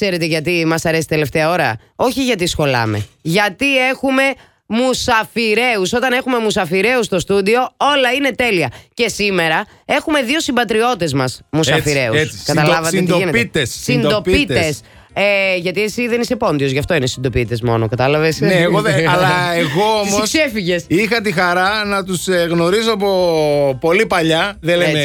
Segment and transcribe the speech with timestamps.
[0.00, 3.06] Ξέρετε γιατί μας αρέσει τελευταία ώρα; Όχι γιατί σχολάμε.
[3.22, 4.22] Γιατί έχουμε
[4.66, 5.92] μουσαφιρέους.
[5.92, 8.72] Όταν έχουμε μουσαφιρέους στο στούντιο, όλα είναι τέλεια.
[8.94, 12.16] Και σήμερα έχουμε δύο συμπατριώτες μας μουσαφιρέους.
[12.16, 12.44] Έτσι, έτσι.
[12.44, 14.44] Καταλάβατε τι γίνεται; Συντοπίτες, Συντοπίτες.
[14.44, 14.80] συντοπίτες.
[15.20, 19.08] Ε, γιατί εσύ δεν είσαι πόντιος, γι' αυτό είναι συντοπίτε μόνο, κατάλαβες; Ναι, εγώ δεν.
[19.12, 20.22] αλλά εγώ όμως.
[20.22, 20.84] ξέφυγες.
[20.86, 24.56] Είχα τη χαρά να τους γνωρίζω από πολύ παλιά.
[24.60, 24.98] Δεν λέμε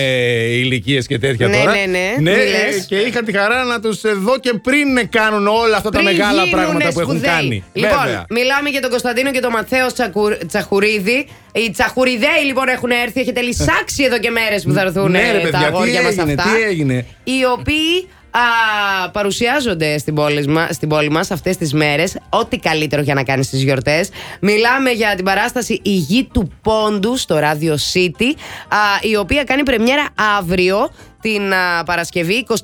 [0.50, 1.72] ηλικίες και τέτοια Ναι, τώρα.
[1.72, 2.86] ναι, ναι, μη λες.
[2.88, 6.44] και είχα τη χαρά να τους δω και πριν κάνουν όλα αυτά τα Πριν μεγάλα
[6.44, 7.32] γίνουνε πράγματα που έχουν σπουδαίοι.
[7.36, 7.64] κάνει.
[7.74, 8.26] Λοιπόν, Βέβαια.
[8.30, 11.28] μιλάμε για τον Κωνσταντίνο και τον Ματθαίο Τσακου- Τσαχουρίδη.
[11.54, 13.20] Οι Τσαχουριδέοι λοιπόν έχουν έρθει.
[13.22, 16.12] Έχετε λυσάξει εδώ και μέρες που θα έρθουν Ναι, ρε τα παιδιά, τι αγόρια μας
[16.18, 16.44] έγινε, αυτά.
[16.56, 22.18] τι έγινε; Οι οποίοι α, παρουσιάζονται στην πόλη, μα, στην πόλη μας αυτές τις μέρες
[22.30, 24.10] ό,τι καλύτερο για να κάνεις στις γιορτές.
[24.40, 29.64] Μιλάμε για την παράσταση «Η Γη του Πόντου» στο Radio City α, η οποία κάνει
[29.64, 30.06] πρεμιέρα
[30.38, 30.90] αύριο
[31.22, 32.58] την α, Παρασκευή 23, 25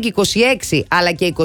[0.00, 0.14] και
[0.70, 1.42] 26 αλλά και 29,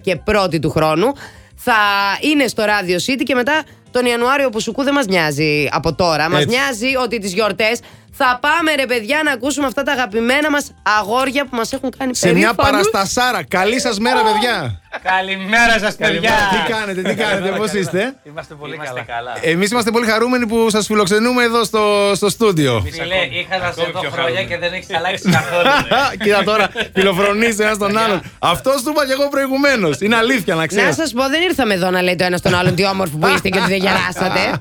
[0.00, 1.12] και 1η του χρόνου.
[1.54, 1.74] Θα
[2.20, 6.28] είναι στο Radio City και μετά τον Ιανουάριο που σουκού δεν μας νοιάζει από τώρα.
[6.28, 6.56] Μας Έτσι.
[6.56, 7.80] νοιάζει ότι τις γιορτές
[8.20, 12.14] θα πάμε ρε παιδιά να ακούσουμε αυτά τα αγαπημένα μας αγόρια που μας έχουν κάνει
[12.16, 12.90] Σε μια περήφανους.
[12.90, 13.44] παραστασάρα.
[13.48, 14.80] Καλή σας μέρα, παιδιά.
[15.02, 16.30] Καλημέρα σας, παιδιά.
[16.30, 19.02] Τι κάνετε, τι κάνετε, πώς είστε; Είμαστε πολύ καλά.
[19.02, 19.32] καλά.
[19.40, 22.86] Εμείς είμαστε πολύ χαρούμενοι που σας φιλοξενούμε εδώ στο, στο στούντιο.
[22.90, 25.68] Φίλε, είχα να σε δω χρόνια και δεν έχεις αλλάξει καθόλου.
[26.22, 28.22] Κοίτα τώρα, φιλοφρονείστε ένας τον άλλον.
[28.38, 30.00] Αυτός του είπα και εγώ προηγουμένως.
[30.00, 30.92] Είναι αλήθεια, να Να ξέρει.
[30.92, 33.48] σας πω, δεν ήρθαμε εδώ να λέει το ένας στον άλλον τι όμορφο που είστε
[33.48, 34.40] και ότι δεν γελάσατε.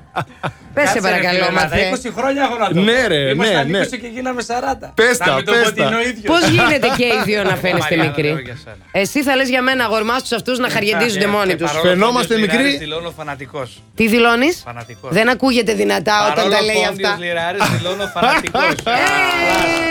[0.73, 1.91] Πες σε παρακαλώ, μαθέ.
[2.08, 3.08] 20 χρόνια έχω να το Ναι, πω.
[3.08, 3.86] ρε, Ήμασταν ναι, ναι.
[3.86, 4.92] 20 και γίναμε 40.
[4.95, 5.86] Πες τα, Να μην το πες πω ότι τα.
[5.86, 6.23] είναι ο ίδιος.
[6.40, 8.78] Πώς γίνεται και οι δύο να φαίνεστε Μαριάννα, μικροί; λέω για σένα.
[8.92, 11.72] Εσύ θα λες για μένα, αγορμάς τους αυτούς να χαριεντίζονται Και μόνοι παρόλο τους.
[11.81, 12.58] που Φαινόμαστε ο Πόντιος μικροί.
[12.70, 13.84] Λιράρης δηλώνω φανατικός.
[13.95, 15.12] Τι δηλώνεις; Φανατικός.
[15.14, 17.23] Δεν ακούγεται δυνατά όταν Παρόλο τα λέει Πόντιος αυτά.
[17.25, 18.62] Λιράρης δηλώνω φανατικός.
[18.62, 18.75] Κλάς,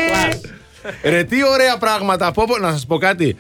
[0.07, 0.41] κλάς.
[1.03, 2.33] Ρε, τι ωραία πράγματα.
[2.33, 3.37] Πω, πω, να σας πω κάτι.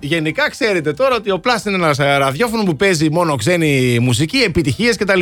[0.00, 4.96] Γενικά ξέρετε τώρα ότι ο Plus είναι ένας ραδιόφωνος που παίζει μόνο ξένη μουσική, επιτυχίες
[4.96, 5.20] κτλ.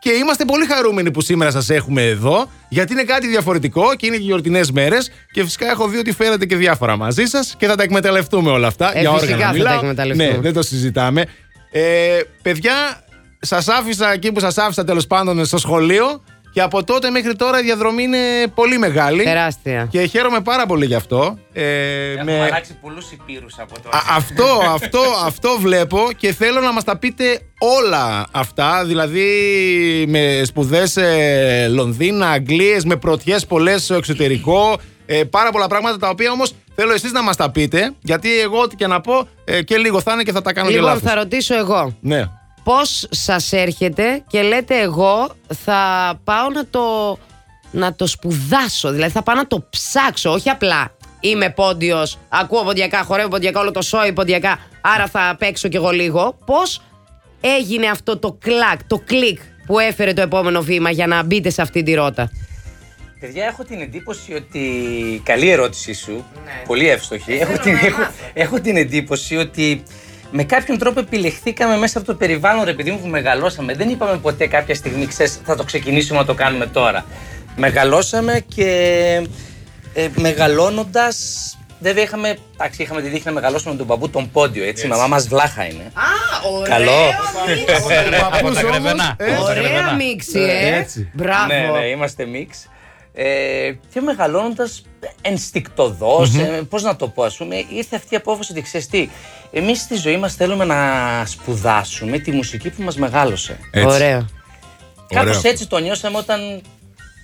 [0.00, 4.16] Και είμαστε πολύ χαρούμενοι που σήμερα σας έχουμε εδώ, γιατί είναι κάτι διαφορετικό και είναι
[4.16, 5.10] και γιορτινές μέρες.
[5.32, 8.66] Και φυσικά έχω δει ότι φέρετε και διάφορα μαζί σας και θα τα εκμεταλλευτούμε όλα
[8.66, 8.96] αυτά.
[8.96, 9.78] Ε, για φυσικά όργανα θα τα μιλάω.
[9.78, 10.30] εκμεταλλευτούμε.
[10.30, 11.24] Ναι, δεν το συζητάμε.
[11.70, 13.04] Ε, παιδιά,
[13.40, 16.22] σας άφησα εκεί που σας άφησα τέλος πάντων στο σχολείο.
[16.52, 18.18] Και από τότε μέχρι τώρα η διαδρομή είναι
[18.54, 19.22] πολύ μεγάλη.
[19.24, 19.86] Τεράστια.
[19.90, 21.38] Και χαίρομαι πάρα πολύ γι' αυτό.
[21.52, 22.42] Ε, Έχουμε με...
[22.42, 23.96] αλλάξει πολλούς υπήρους από τώρα.
[23.96, 24.44] Α, αυτό,
[24.74, 29.24] αυτό, αυτό βλέπω και θέλω να μας τα πείτε όλα αυτά, δηλαδή
[30.08, 36.08] με σπουδές ε, Λονδίνα, Αγγλίες, με πρωτιές πολλές στο εξωτερικό, ε, πάρα πολλά πράγματα τα
[36.08, 39.62] οποία όμως θέλω εσείς να μας τα πείτε, γιατί εγώ ό,τι και να πω ε,
[39.62, 41.02] και λίγο θα είναι και θα τα κάνω και Λοιπόν, λάθος.
[41.10, 41.96] θα ρωτήσω εγώ.
[42.00, 42.24] Ναι.
[42.62, 45.28] Πώς σας έρχεται και λέτε εγώ
[45.64, 47.18] θα πάω να το,
[47.70, 53.02] να το σπουδάσω, δηλαδή θα πάω να το ψάξω, όχι απλά είμαι πόντιος, ακούω ποντιακά,
[53.02, 56.38] χορεύω ποντιακά, όλο το σόι ποντιακά, άρα θα παίξω κι εγώ λίγο.
[56.44, 56.82] Πώς
[57.40, 61.62] έγινε αυτό το κλακ, το κλικ που έφερε το επόμενο βήμα για να μπείτε σε
[61.62, 62.30] αυτή τη ρότα;
[63.20, 64.60] Παιδιά, έχω την εντύπωση ότι.
[65.24, 66.24] Καλή ερώτησή σου.
[66.66, 67.32] Πολύ εύστοχη.
[67.32, 69.82] Έχω την, έχω, έχω την εντύπωση ότι
[70.30, 73.74] με κάποιον τρόπο επιλεχθήκαμε μέσα από το περιβάλλον, ρε παιδί μου, που μεγαλώσαμε.
[73.74, 77.04] Δεν είπαμε ποτέ κάποια στιγμή, ξέρεις, θα το ξεκινήσουμε να το κάνουμε τώρα.
[77.56, 78.66] Μεγαλώσαμε και
[79.94, 81.16] ε, μεγαλώνοντας.
[81.82, 84.86] Βέβαια, είχαμε, εντάξει, είχαμε τη δίχη να μεγαλώσουμε με τον μπαμπού τον πόντιο, έτσι.
[84.86, 85.82] Η μαμά μας βλάχα είναι.
[85.94, 86.02] Α,
[86.52, 86.90] ωραίο Καλό.
[88.20, 89.14] Παππούς τα όμως, κρεβενά.
[89.18, 89.92] ε, Από τα Ωραία κρεβενά.
[89.94, 90.76] μίξη, ε.
[90.78, 91.10] Έτσι.
[91.12, 91.46] Μπράβο.
[91.46, 92.68] Ναι, ναι, είμαστε μίξ.
[93.12, 94.82] Ε, και μεγαλώνοντας
[95.22, 99.08] ενστικτοδός, ε, πώς να το πω, ας πούμε, ήρθε αυτή η απόφαση ότι ξέρεις τι,
[99.50, 100.76] εμείς στη ζωή μας θέλουμε να
[101.26, 103.58] σπουδάσουμε τη μουσική που μας μεγάλωσε.
[103.70, 103.86] Έτσι.
[103.94, 104.26] Ωραίο.
[105.08, 105.50] Κάπως Ωραίο.
[105.50, 106.62] έτσι το νιώσαμε όταν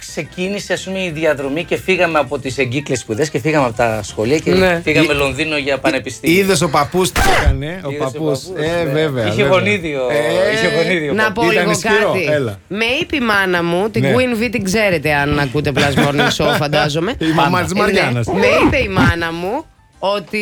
[0.06, 4.00] ξεκίνησε ας πούμε, η διαδρομή και φύγαμε από τις εγκύκλες σπουδές και φύγαμε από τα
[4.02, 4.80] σχολεία και Ναι.
[4.84, 6.38] φύγαμε Λονδίνο για πανεπιστήμιο.
[6.40, 8.38] Είδες ο παππούς τι έκανε, ο Είδες ο παππούς.
[8.40, 8.92] παππούς, Ε, ναι.
[8.92, 9.26] βέβαια.
[9.26, 9.48] Είχε βέβαια.
[9.58, 10.00] γονίδιο.
[10.10, 11.12] Ε, είχε γονίδιο.
[11.14, 12.24] Να πω Ήταν λίγο ισχυρό, κάτι.
[12.32, 12.58] έλα.
[12.68, 14.12] Με είπε η μάνα μου, την Ναι.
[14.16, 17.14] Queen V την ξέρετε αν ακούτε Plus Morning Show, φαντάζομαι.
[17.18, 18.26] Η μαμά της Ε, Μαριάννας.
[18.26, 18.32] ναι.
[18.38, 19.64] Με είπε η μάνα μου
[19.98, 20.38] ότι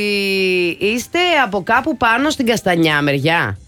[0.80, 3.58] είστε από κάπου πάνω στην Καστανιά μεριά.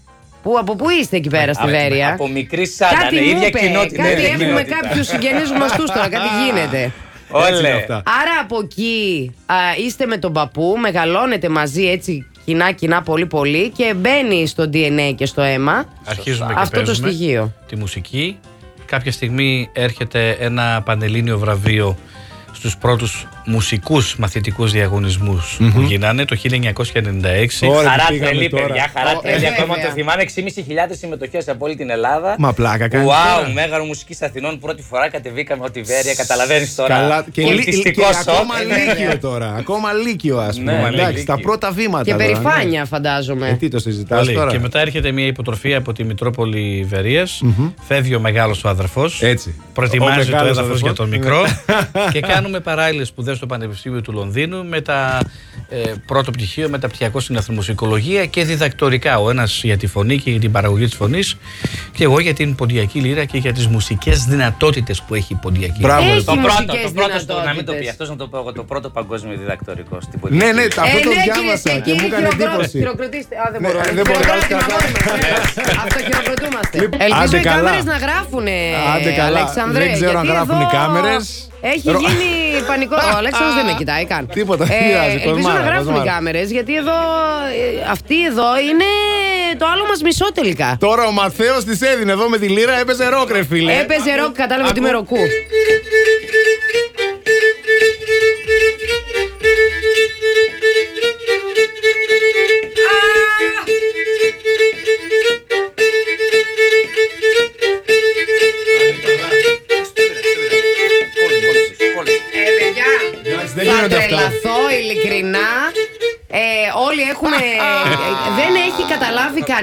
[0.47, 3.27] Που, από πού είστε εκεί πέρα στη Από- Βέρεια; Από μικρή Σάντα, Κάτι ναι, μου
[3.27, 4.03] ίδια είπε, κοινότητα.
[4.03, 4.77] κάτι ναι, ίδια έχουμε κοινότητα.
[4.79, 6.91] κάποιους συγγενείς γνωστούς τώρα, κάτι γίνεται.
[7.33, 7.71] Έτσι είναι Όλε.
[7.71, 7.95] αυτά.
[7.95, 9.55] Άρα από εκεί α,
[9.85, 15.13] είστε με τον παππού, μεγαλώνετε μαζί έτσι κοινά κοινά πολύ πολύ και μπαίνει στο DNA
[15.15, 17.53] και στο αίμα Αρχίζουμε και αυτό το παίζουμε στοιχείο.
[17.67, 18.37] τη μουσική.
[18.85, 21.97] Κάποια στιγμή έρχεται ένα πανελλήνιο βραβείο
[22.57, 27.67] στους πρώτους μουσικούς μαθητικούς διαγωνισμούς που γίνανε το 1996.
[27.67, 28.65] Ωραία, χαρά που πήγαμε τρελή, τώρα.
[28.65, 29.45] παιδιά, χαρά Ω, τρελή.
[29.45, 29.89] ε, Ακόμα βέβαια.
[29.89, 32.35] το θυμάμαι 6.500 συμμετοχές από όλη την Ελλάδα.
[32.37, 33.49] Μα πλάκα κάνεις Wow, τώρα.
[33.53, 36.13] μέγαρο μουσικής Αθηνών πρώτη φορά κατεβήκαμε από τη Βέρεια.
[36.13, 36.93] Καταλαβαίνεις τώρα.
[36.95, 38.27] Καλά, και, λύ- πολιτιστικό και σοκ.
[38.29, 38.93] ακόμα Ε, βέβαια.
[38.93, 39.53] λύκειο τώρα.
[39.57, 40.71] Ακόμα λύκειο, ας πούμε.
[40.71, 41.35] Ναι, Εντάξει, λύκειο.
[41.35, 42.03] τα πρώτα βήματα.
[42.03, 42.85] Και τώρα, περηφάνεια, ναι.
[42.85, 43.49] φαντάζομαι.
[43.49, 44.33] Ε, τι το συζητάς Πολύ.
[44.33, 47.41] τώρα; Και μετά έρχεται μια υποτροφία από τη Μητρόπολη Βερίας.
[47.87, 49.21] Φεύγει ο μεγάλος ο αδερφός.
[49.21, 49.55] Έτσι.
[49.59, 50.81] Ο Προετοιμάζει το μεγάλος έδαφος αδερφός.
[50.81, 51.45] για τον μικρό.
[52.11, 55.19] και κάνουμε παράλληλες σπουδές στο Πανεπιστήμιο του Λονδίνου με τα
[55.69, 59.19] ε, πρώτο πτυχίο μεταπτυχιακό στην εθνομουσικολογία και διδακτορικά.
[59.19, 61.35] Ο ένας για τη φωνή και για την παραγωγή της φωνής.
[61.91, 65.79] Και εγώ για την ποντιακή λύρα και για τις μουσικές δυνατότητες που έχει η ποντιακή
[65.79, 67.79] Μπράβο, Έχει ρε, Το πρώτο, μουσικές το πρώτο στο, να μην το δυνατότητες.
[67.83, 68.51] πει αυτός, να το πω εγώ.
[68.53, 70.45] Το πρώτο παγκόσμιο διδακτορικό στην Ναι, ποντιακή.
[70.55, 70.75] ναι, λύρα.
[70.75, 72.77] τα- αυτό το ναι, διάβασα κυρίες και μου έκανε κύριοι, εντύπωση.
[72.81, 73.35] Χειροκροτήστε.
[73.43, 73.79] Α, δεν Ναι, μπορώ.
[73.97, 74.77] δεν μπορώ, Χειροκρότημα καλά.
[74.83, 75.85] μόνο.
[75.85, 76.75] Αυτοχειροκροτούμαστε.
[76.83, 77.55] Λοιπόν, Ελπίζω άντε οι καλά.
[77.61, 78.45] κάμερες να γράφουν,
[78.95, 79.37] Άντε καλά.
[79.39, 79.83] Αλέξανδρε.
[79.83, 81.25] Δεν ξέρω αν γιατί γράφουν οι εδώ κάμερες.
[81.61, 82.95] Έχει Ρο- γίνει πανικό.
[83.13, 84.27] Ο Αλέξανδρος δεν με κοιτάει καν.
[84.33, 86.11] Τίποτα, δεν πειράζει, Ελπίζω κοσμάρα, να γράφουν οι κοσμάρα.
[86.11, 88.85] κάμερες, γιατί εδώ, ε, αυτή εδώ είναι
[89.57, 90.77] το άλλο μας μισό τελικά.
[90.79, 93.79] Τώρα ο Μαθαίος της έδινε εδώ με τη λύρα, έπαιζε ρόκ, ρε φίλε.
[93.79, 95.17] Έπαιζε ροκ, κατάλαβε ότι είμαι ροκού.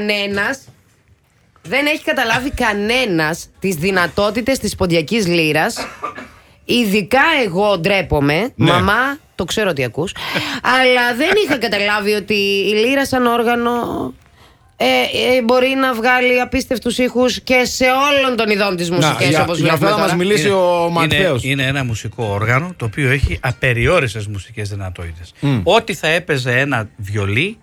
[0.07, 0.61] Κανένας.
[1.63, 5.87] Δεν έχει καταλάβει κανένας τις δυνατότητες της ποντιακής λύρας.
[6.65, 8.53] Ειδικά εγώ ντρέπομαι.
[8.55, 8.71] Ναι.
[8.71, 10.15] Μαμά, το ξέρω τι ακούς.
[10.63, 13.73] αλλά δεν είχα καταλάβει ότι η λύρα σαν όργανο
[14.77, 19.29] ε, ε, μπορεί να βγάλει απίστευτους ήχους και σε όλων των ειδών της Να, μουσικής
[19.29, 20.17] για, όπως για αυτό βλέπουμε θα μας τώρα.
[20.17, 21.45] μιλήσει ο Ματθαίος.
[21.45, 25.33] Είναι, είναι ένα μουσικό όργανο το οποίο έχει απεριόριστες μουσικές δυνατότητες.
[25.63, 27.59] Ό,τι θα έπαιζε ένα βιολί,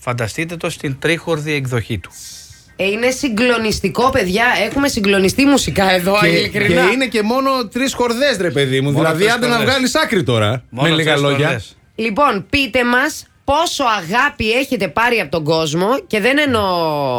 [0.00, 2.10] φανταστείτε το στην τρίχορδη εκδοχή του.
[2.76, 4.44] Ε, είναι συγκλονιστικό, παιδιά.
[4.68, 6.86] Έχουμε συγκλονιστεί μουσικά εδώ, Και, ειλικρινά.
[6.86, 8.90] και είναι και μόνο τρεις χορδές, ρε παιδί μου.
[8.90, 9.72] Μόνο δηλαδή, τρεις άντε να χορδές.
[9.74, 10.62] βγάλει άκρη τώρα.
[10.70, 11.46] Μόνο με λίγα τρεις λόγια.
[11.46, 11.76] χορδές.
[11.94, 16.64] Λοιπόν, πείτε μας πόσο αγάπη έχετε πάρει από τον κόσμο και δεν εννοώ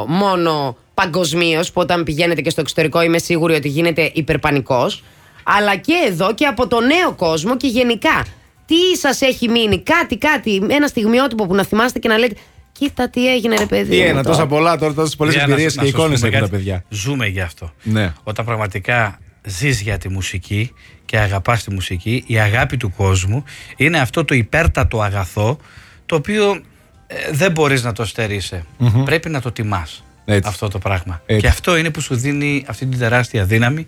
[0.08, 5.04] μόνο παγκοσμίως, που όταν πηγαίνετε και στο εξωτερικό είμαι σίγουρη ότι γίνεται υπερπανικός,
[5.44, 8.26] αλλά και εδώ και από το νέο κόσμο και γενικά.
[8.66, 12.36] Τι σας έχει μείνει, κάτι, κάτι, ένα στιγμιότυπο που να θυμάστε και να λέτε
[12.72, 13.90] Κοίτα τι έγινε, ρε παιδί.
[13.90, 14.36] Τι μου ένα, τώρα».
[14.36, 16.50] τόσα πολλά τώρα, τόσες πολλές Για να εμπειρίες σας- και να σας εικόνες πούμε έχουν
[16.50, 16.64] τα κάτι.
[16.64, 16.84] παιδιά.
[16.90, 17.72] Ζούμε γι' αυτό.
[17.84, 18.14] Ναι.
[18.24, 20.74] Όταν πραγματικά ζεις για τη μουσική
[21.06, 23.44] και αγαπάς τη μουσική, η αγάπη του κόσμου
[23.76, 25.58] είναι αυτό το υπέρτατο αγαθό
[26.06, 26.62] το οποίο
[27.08, 28.66] ε, δεν μπορείς να το στερείσαι.
[29.06, 30.50] Πρέπει να το τιμάς Έτσι.
[30.50, 31.22] αυτό το πράγμα.
[31.26, 31.42] Έτσι.
[31.42, 33.88] Και αυτό είναι που σου δίνει αυτή την τεράστια δύναμη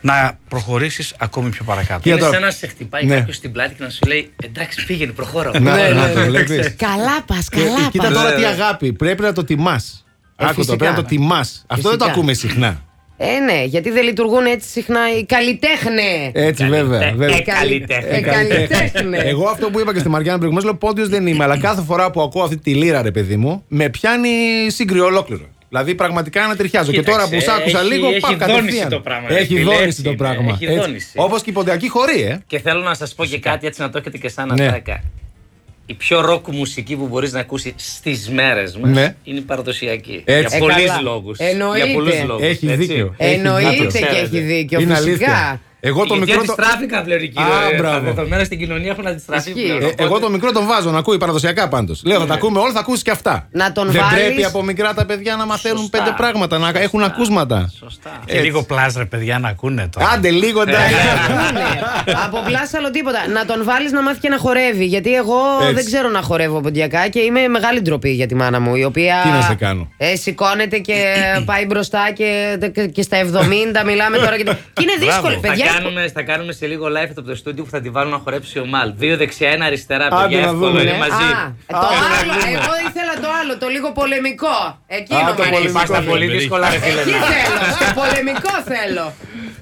[0.00, 2.00] να προχωρήσεις ακόμη πιο παρακάτω.
[2.00, 2.32] Κοίτα Είναι τώρα.
[2.32, 3.14] σαν να σε χτυπάει Ναι.
[3.14, 5.50] κάποιος στην πλάτη και να σου λέει εντάξει πήγαινε προχώρα.
[5.60, 6.24] Να, Ναι, να ναι, το ναι.
[6.26, 6.74] βλέπεις.
[6.76, 8.12] Καλά πας, Και, καλά κοίτα πας.
[8.12, 8.46] τώρα Ναι, τι ναι.
[8.46, 8.92] αγάπη.
[8.92, 10.04] Πρέπει να το τιμάς.
[10.36, 10.76] Άκου το, φυσικά.
[10.76, 11.64] πρέπει να το τιμάς.
[11.66, 12.18] Αυτό δεν το Φυσικά.
[12.20, 12.82] ακούμε συχνά.
[13.20, 16.30] Ε, ναι, γιατί δεν λειτουργούν έτσι συχνά οι καλλιτέχνε.
[16.32, 16.98] Έτσι, βέβαια.
[17.00, 17.36] Τε- βέβαια.
[17.36, 18.16] ε, καλλιτέχνε.
[18.16, 19.16] Ε, καλλιτέχνε.
[19.16, 22.10] Εγώ αυτό που είπα και στη Μαριάννα προηγουμένως λέω πόντιος δεν είμαι, αλλά κάθε φορά
[22.10, 24.28] που ακούω αυτή τη λύρα, ρε παιδί μου, με πιάνει
[24.68, 25.44] σύγκριο ολόκληρο.
[25.68, 26.90] Δηλαδή πραγματικά ανατριχιάζω.
[26.92, 28.88] Και Κοίταξε, τώρα που σ' άκουσα έχει- λίγο, έχει πάω δόνηση κατευθείαν.
[28.88, 30.58] το πράγμα, ρε Έχει φίλε, δόνηση έτσι το είναι, πράγμα.
[30.60, 31.12] έχει δόνηση.
[31.14, 32.38] Όπως και η ποντιακή χωρί, ε.
[32.46, 34.66] Και θέλω να σας πω και κάτι έτσι να το έχετε και σαν Ναι.
[34.66, 35.02] ατάκα.
[35.86, 39.14] Η πιο ροκ μουσική που μπορείς να ακούσεις στις μέρες μας Ναι.
[39.24, 40.22] είναι η παραδοσιακή.
[40.24, 40.44] Έτσι.
[40.44, 41.00] Ε, Για πολλούς καλά.
[41.00, 41.38] λόγους.
[41.38, 41.84] Εννοείται.
[41.84, 42.42] Για πολλούς λόγους.
[42.46, 42.76] Έχει έτσι.
[42.86, 43.14] δίκιο.
[43.16, 43.84] Έχει Εννοείται δίκιο.
[43.84, 44.18] και Ξέρετε.
[44.18, 44.80] έχει δίκιο.
[44.80, 45.60] Είναι φυσικά.
[45.82, 46.02] Αλήθεια.
[46.02, 46.44] Εγώ το Γιατί μικρό.
[46.46, 47.46] το- αντιστράφηκαν πλέον οι κύριοι.
[47.48, 47.94] Α, ε, μπράβο.
[47.94, 49.62] Τα δεδομένα στην κοινωνία έχουν αντιστραφεί Ισχύει.
[49.64, 49.80] πλέον.
[49.82, 52.02] Ε, Οπότε- εγώ το μικρό τον βάζω να ακούει παραδοσιακά πάντως.
[52.04, 53.48] Λέω θα τα ακούμε όλα, θα ακούσεις και αυτά.
[53.50, 55.98] Να τον Δεν βάλεις- πρέπει από μικρά τα παιδιά να μαθαίνουν Σωστά.
[55.98, 57.72] πέντε πράγματα, να έχουν ακούσματα.
[57.78, 58.10] Σωστά.
[58.22, 58.36] Έτσι.
[58.36, 60.08] Και λίγο πλάζ ρε παιδιά να ακούνε τώρα.
[60.08, 60.94] Άντε λίγο εντάξει.
[61.52, 61.80] Ναι.
[62.24, 63.18] Από πλάσαλο τίποτα.
[63.32, 64.84] Να τον βάλεις να μάθει και να χορεύει.
[64.84, 65.74] Γιατί εγώ Έτσι.
[65.74, 68.74] δεν ξέρω να χορεύω ποντιακά και είμαι μεγάλη ντροπή για τη μάνα μου.
[68.74, 69.20] Η οποία.
[69.22, 71.14] Τι να σε κάνω; Ε, σηκώνεται και
[71.44, 72.58] πάει μπροστά και,
[72.92, 74.36] και στα 70 μιλάμε τώρα.
[74.36, 75.66] Και, και είναι δύσκολο, Θα παιδιά.
[75.72, 78.58] Κάνουμε, θα κάνουμε σε λίγο live από το στούντιο που θα τη βάλουν να χορέψει
[78.58, 78.92] ο Μαλ.
[78.96, 80.06] Δύο δεξιά, ένα αριστερά.
[80.06, 80.80] Άντε Παιδιά, να εύκολο δούμε.
[80.82, 80.98] είναι Ναι.
[80.98, 81.12] μαζί.
[81.12, 82.58] Α, το Άντε να άλλο, δούμε.
[82.58, 84.56] εγώ ήθελα το άλλο, το λίγο πολεμικό.
[84.86, 85.50] Εκείνο Α, το μου αρέσει.
[85.52, 85.78] πολεμικό.
[85.78, 87.00] Πας στα πολύ Εκεί δύσκολα, ρε φίλε.
[87.00, 89.06] Εκεί θέλω, στο πολεμικό θέλω.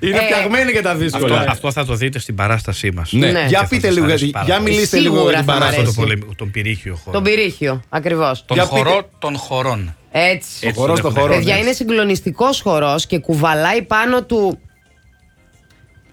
[0.01, 1.45] Είναι Ε, φτιαγμένοι και τα Αυτό, δύσκολα.
[1.49, 3.13] αυτό θα το δείτε στην παράστασή μας.
[3.13, 3.27] Ναι.
[3.31, 3.39] Ναι.
[3.41, 4.71] Για Και θα πείτε σας λίγο, αρέσει γιατί- πάρα για πολύ.
[4.71, 5.95] μιλήστε Σίγουρα λίγο για την θα μ' Αυτό παράσταση.
[5.97, 6.17] το αρέσει.
[6.17, 7.13] πολεμικό, τον πυρήχιο χώρο.
[7.17, 8.45] Τον πυρίχιο, ακριβώς.
[8.47, 9.09] Τον Για χορό πείτε.
[9.19, 9.97] των χωρών.
[10.13, 10.67] Έτσι.
[10.67, 11.35] Ο χορός τον το έχουν χορό.
[11.39, 11.61] Παιδιά, ναι.
[11.61, 14.59] είναι συγκλονιστικός χορός και κουβαλάει πάνω του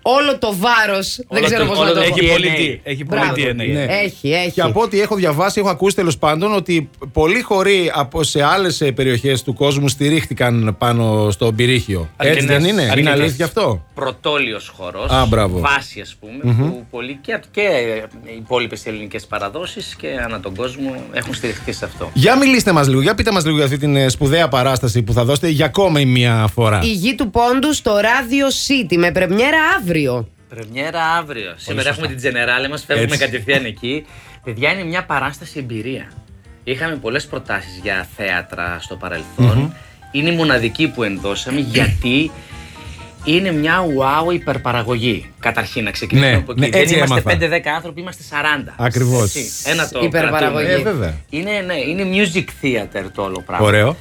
[0.05, 0.99] όλο το βάρο.
[1.17, 2.15] Δεν Όλο ξέρω το- πώ να όλο το το πω.
[2.15, 2.31] Έχει DNA.
[2.31, 3.35] πολύ τι- Έχει πολύ Μπράβο.
[3.35, 3.73] DNA.
[3.73, 3.83] Ναι.
[4.03, 4.51] Έχει, έχει.
[4.51, 8.71] Και από ό,τι έχω διαβάσει, έχω ακούσει τέλο πάντων ότι πολλοί χωρί από σε άλλε
[8.91, 12.09] περιοχέ του κόσμου στηρίχτηκαν πάνω στο πυρίχιο.
[12.17, 13.11] Έτσι Αρκετές- δεν είναι, είναι αρκετές.
[13.13, 13.85] αλήθεια αυτό.
[13.93, 15.07] Πρωτόλιο χορό.
[15.13, 15.59] Α, μπράβο.
[15.59, 17.61] Βάση, α πούμε, που πολλοί και, και
[18.25, 22.09] οι υπόλοιπε ελληνικέ παραδόσει και ανά τον κόσμο έχουν στηριχτεί σε αυτό.
[22.13, 25.13] Για μιλήστε μα λίγο, για πείτε μα λίγο για αυτή την ε, σπουδαία παράσταση που
[25.13, 26.79] θα δώσετε για ακόμα μία φορά.
[26.83, 28.47] Η γη του πόντου στο Radio
[28.91, 29.92] City με πρεμιέρα αύριο.
[30.49, 31.53] Πρεμιέρα αύριο.
[31.55, 33.25] Σήμερα έχουμε την Τζενεράλε μας, φεύγουμε Έτσι.
[33.25, 34.05] κατευθείαν εκεί.
[34.43, 36.11] Παιδιά, είναι μια παράσταση εμπειρία.
[36.63, 39.73] Είχαμε πολλές προτάσεις για θέατρα στο παρελθον
[40.11, 42.31] Είναι η μοναδική που ενδώσαμε γιατί
[43.25, 45.31] είναι μια wow υπερπαραγωγή.
[45.39, 46.59] Καταρχήν, να ξεκινήσουμε Ναι, από εκεί.
[46.61, 47.69] ναι, Δεν έτσι είμαστε έμαθα.
[47.71, 48.73] 5-10 άνθρωποι, είμαστε 40.
[48.77, 49.35] Ακριβώς.
[49.35, 50.65] Έτσι, Ένα το Υπερπαραγωγή.
[50.65, 50.89] κρατούμε.
[50.89, 51.13] Ε, βέβαια.
[51.29, 53.65] Είναι, ναι, είναι music theater το όλο πράγμα.
[53.67, 53.95] Ωραίο.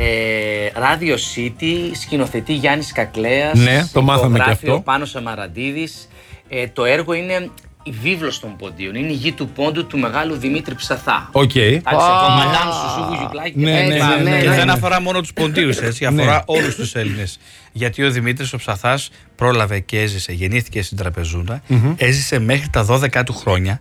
[0.00, 4.74] Ε, Radio City, σκηνοθετεί Γιάννης Κακλέας Ναι, το μάθαμε και υπογράφει αυτό.
[4.74, 6.08] ο Πάνος Αμαραντίδης.
[6.48, 7.50] Ε, το έργο είναι
[7.82, 8.94] η βίβλος των ποντίων.
[8.94, 11.28] Είναι η γη του πόντου του μεγάλου Δημήτρη Ψαθά.
[11.32, 11.54] Οκ.
[11.54, 14.16] Εντάξει, από Μαντάμ Σουσού Γιουκλάκη και Ναι, τα ναι, λοιπά.
[14.16, 14.54] ναι, ναι, Και ναι.
[14.54, 16.08] δεν αφορά μόνο τους ποντίους, έτσι.
[16.10, 16.22] Ναι.
[16.22, 17.38] Αφορά όλους τους Έλληνες.
[17.72, 21.62] Γιατί ο Δημήτρης ο Ψαθάς πρόλαβε και έζησε, γεννήθηκε στην Τραπεζούντα
[21.96, 23.80] έζησε μέχρι τα 12 του χρόνια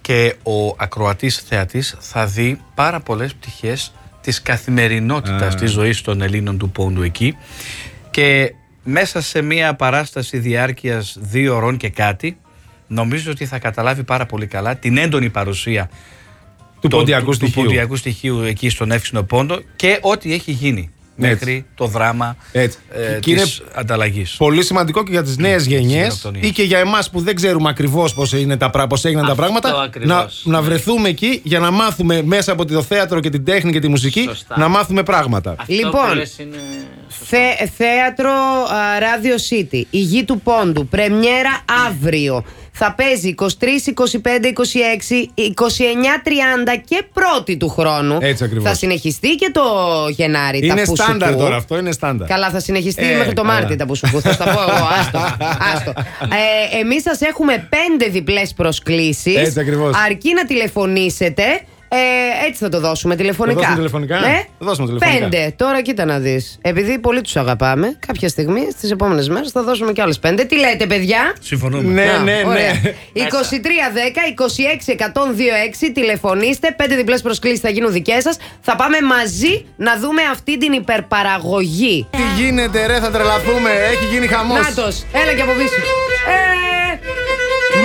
[0.00, 3.92] και ο ακροατής θεατής θα δει πάρα πολλές πτυχές
[4.26, 7.36] της καθημερινότητας της ζωής των Ελλήνων του πόντου εκεί.
[8.10, 8.52] Και
[8.84, 12.36] μέσα σε μια παράσταση διάρκειας δύο ώρων και κάτι,
[12.86, 15.90] νομίζω ότι θα καταλάβει πάρα πολύ καλά την έντονη παρουσία
[16.80, 17.54] Του το- ποντιακού του, στοιχείου.
[17.62, 20.95] του ποντιακού στοιχείου εκεί στον Εύξηνο Πόντο και ό,τι έχει γίνει Έτσι.
[21.16, 22.78] Μέχρι το δράμα Έτσι.
[22.92, 24.34] ε, Και είναι της ανταλλαγής.
[24.38, 26.40] Πολύ σημαντικό και για τις νέες γενιές Γενοκτονία.
[26.48, 29.70] ή και για εμάς που δεν ξέρουμε ακριβώς πώς έγιναν τα Αυτό πράγματα.
[29.70, 30.42] Να, ακριβώς.
[30.44, 33.88] να βρεθούμε εκεί για να μάθουμε μέσα από το θέατρο και την τέχνη και τη
[33.88, 34.58] μουσική Σωστά.
[34.58, 35.50] να μάθουμε πράγματα.
[35.58, 36.56] Αυτό Λοιπόν, που λες είναι...
[37.08, 39.82] Θε, θέατρο α, Radio City.
[39.90, 40.86] Η γη του πόντου.
[40.86, 42.44] Πρεμιέρα αύριο.
[42.78, 43.48] Θα παίζει 23, 25,
[44.44, 44.52] 26,
[45.36, 45.52] 29,
[46.24, 48.18] 30 και πρώτη του χρόνου.
[48.20, 48.68] Έτσι ακριβώς.
[48.68, 49.62] Θα συνεχιστεί και το
[50.08, 50.60] Γενάρη.
[50.60, 50.96] τα Είναι πουσουκού.
[50.96, 52.28] στάνταρ τώρα αυτό, είναι στάνταρ.
[52.28, 53.54] Καλά, θα συνεχιστεί Ε, μέχρι το καλά.
[53.54, 54.20] Μάρτι τα πουσουκού.
[54.20, 54.86] Θα στα πω εγώ.
[55.00, 55.18] Άστο.
[55.74, 55.92] άστο.
[56.74, 59.36] Ε, Εμείς σας έχουμε πέντε διπλές προσκλήσεις.
[59.36, 59.94] Έτσι ακριβώς.
[60.06, 61.42] Αρκεί να τηλεφωνήσετε.
[61.88, 61.96] Ε,
[62.46, 63.58] έτσι θα το δώσουμε τηλεφωνικά.
[63.58, 64.42] δώσουμε τηλεφωνικά; Ναι.
[64.58, 65.28] Θα δώσουμε τηλεφωνικά.
[65.28, 65.52] Πέντε.
[65.56, 66.58] Τώρα κοίτα να δεις.
[66.62, 70.44] Επειδή πολύ τους αγαπάμε, κάποια στιγμή στις επόμενες μέρες θα δώσουμε κι άλλες πέντε.
[70.44, 71.92] Τι λέτε, παιδιά; Συμφωνούμε.
[72.02, 72.72] Ναι, Α, ναι, ωραία.
[72.82, 72.94] ναι.
[75.82, 76.74] 2310-26-102-6 τηλεφωνήστε.
[76.76, 78.36] Πέντε διπλές προσκλήσεις θα γίνουν δικές σας.
[78.60, 82.06] Θα πάμε μαζί να δούμε αυτή την υπερπαραγωγή.
[82.10, 83.70] Τι γίνεται, ρε, θα τρελαθούμε.
[83.70, 84.58] Έχει γίνει χαμός.
[84.58, 85.74] Νάτος, έλα και από πίσω.
[86.72, 86.75] Ε,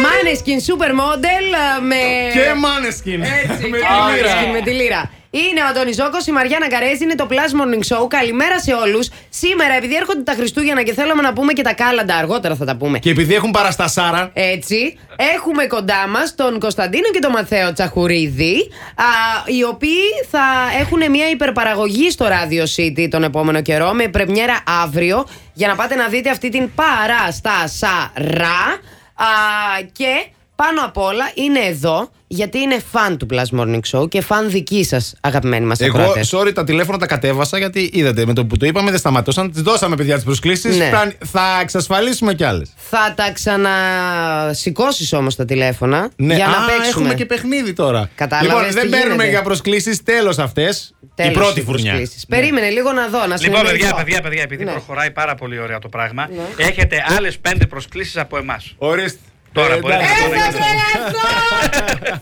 [0.05, 1.45] Maneskin Supermodel
[1.77, 1.95] ε, με.
[2.33, 3.19] Και Maneskin.
[3.51, 4.33] Έτσι, Με και τη λύρα.
[4.33, 5.11] Maneskin με τη λύρα.
[5.33, 8.07] Είναι ο Αντώνη Ζώκο, η Μαριάννα Καρέζη, είναι το Plus Morning Show.
[8.07, 9.09] Καλημέρα σε όλους.
[9.29, 12.75] Σήμερα, επειδή έρχονται τα Χριστούγεννα και θέλαμε να πούμε και τα κάλαντα, αργότερα θα τα
[12.75, 12.99] πούμε.
[12.99, 14.29] Και επειδή έχουν παραστασάρα.
[14.33, 14.97] Έτσι,
[15.35, 18.55] έχουμε κοντά μας τον Κωνσταντίνο και τον Μαθαίο Τσαχουρίδη,
[18.95, 19.03] α,
[19.45, 20.43] οι οποίοι θα
[20.79, 25.95] έχουν μια υπερπαραγωγή στο Radio City τον επόμενο καιρό με πρεμιέρα αύριο για να πάτε
[25.95, 28.79] να δείτε αυτή την παραστασάρα.
[29.23, 30.25] Α, και
[30.55, 34.83] πάνω απ' όλα είναι εδώ γιατί είναι φαν του Plus Morning Show και φαν δική
[34.83, 36.33] σας, αγαπημένοι μας Εγώ, ακροατές.
[36.35, 39.51] sorry, τα τηλέφωνα τα κατέβασα γιατί είδατε με το που το είπαμε δεν σταματούσαν.
[39.51, 40.77] Τις δώσαμε, παιδιά, τις προσκλήσεις.
[40.77, 40.89] Ναι.
[41.25, 42.69] Θα εξασφαλίσουμε κι άλλες.
[42.75, 46.87] Θα τα ξανασηκώσεις όμως τα τηλέφωνα Ναι, για Α, να παίξουμε.
[46.87, 48.09] έχουμε και παιχνίδι τώρα.
[48.15, 49.29] Κατάλαβες λοιπόν, τι δεν παίρνουμε γίνεται.
[49.29, 50.93] για προσκλήσεις, τέλος αυτές.
[51.15, 51.91] Η Τέλος πρώτη οι φουρνιά.
[51.93, 52.25] προσκλήσεις.
[52.25, 53.71] Περίμενε λίγο να δω, να Λοιπόν, συνεννοηθώ.
[53.71, 54.71] παιδιά, παιδιά, παιδιά, επειδή Ναι.
[54.71, 58.73] προχωράει πάρα πολύ ωραία το πράγμα, έχετε άλλες πέντε προσκλήσεις από εμάς.
[58.77, 59.19] Ορίστε.
[59.51, 60.21] Τώρα Ε, μπορείτε εντάξει.
[60.23, 60.57] να το Ε, θα λέγετε.
[60.57, 61.27] τρελαθώ!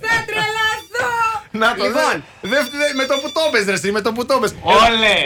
[0.07, 1.11] θα τρελαθώ!
[1.51, 2.23] Να το Λοιπόν.
[2.41, 4.51] δε- δε- δε- με το που το πες, ρε, εσύ, με το που το πες.
[4.61, 5.25] Όλες!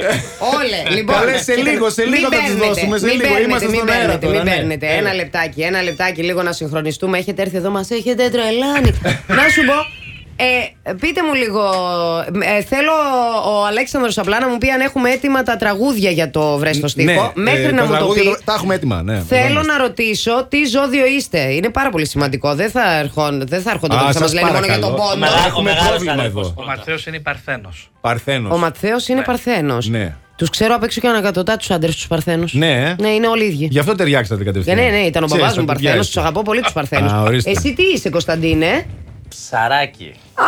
[0.57, 1.15] Όλες, λοιπόν.
[1.15, 3.27] Καλές, σε κοίτα, λίγο, σε μην λίγο θα τις παίρνετε, δώσουμε, σε μην λίγο.
[3.27, 4.55] παίρνετε, Είμαστε μην στον αέρα παίρνετε, τώρα, Μην ναι.
[4.55, 4.85] παίρνετε.
[4.87, 4.97] Έλα.
[4.97, 7.17] Ένα λεπτάκι, ένα λεπτάκι, λίγο να συγχρονιστούμε.
[7.17, 8.91] Έχετε έρθει εδώ, μας έχετε τρελάνει.
[9.39, 9.77] να σου πω.
[10.35, 11.61] Ε, πείτε μου λίγο,
[12.57, 12.91] ε, θέλω
[13.47, 17.31] ο Αλέξανδρος απλά να μου πει αν έχουμε έτοιμα τα τραγούδια για το βρέστος στίχο.
[17.35, 18.29] Ναι, Μέχρι ε, να τα μου το τραγούδια πει.
[18.29, 19.19] το- Τα έχουμε έτοιμα, ναι.
[19.27, 21.39] Θέλω εδώ να ρωτήσω τι ζώδιο είστε.
[21.53, 22.55] Είναι πάρα πολύ σημαντικό.
[22.55, 24.67] Δεν θα, ερχόν, δεν θα έρχονται Α, εδώ και θα μας σας λένε μόνο για
[24.73, 24.95] παρακαλώ.
[24.95, 25.19] τον Ο πόνο.
[25.19, 26.49] μεγά- Έχουμε ο μεγάλος πρόβλημα αδερφός εδώ.
[26.49, 26.69] Ο πρώτα.
[26.75, 27.91] Ματθαίος είναι Παρθένος.
[28.01, 28.51] Παρθένος.
[28.53, 29.87] Ο Ματθαίο είναι Παρθένος.
[29.89, 30.15] Ναι.
[30.35, 32.53] Τους ξέρω απ' έξω και ανακατοτά τους άντρες τους Παρθένους.
[32.53, 32.95] Ναι, ε.
[32.99, 33.67] Ναι, είναι όλοι οι ίδιοι.
[33.71, 34.77] Γι' αυτό ταιριάξατε Για κατευθείαν.
[34.77, 36.07] ναι, ναι, ήταν ο Ξέρεις, μπαμπά μου τα παιδιά Παρθένος.
[36.07, 36.19] είστε.
[36.19, 37.11] Τους αγαπώ πολύ τους Α, Παρθένους.
[37.11, 37.49] ορίστε.
[37.51, 38.85] Εσύ τι είσαι, Κωνσταντίνε;
[39.35, 40.13] Ψαράκι.
[40.33, 40.43] Α,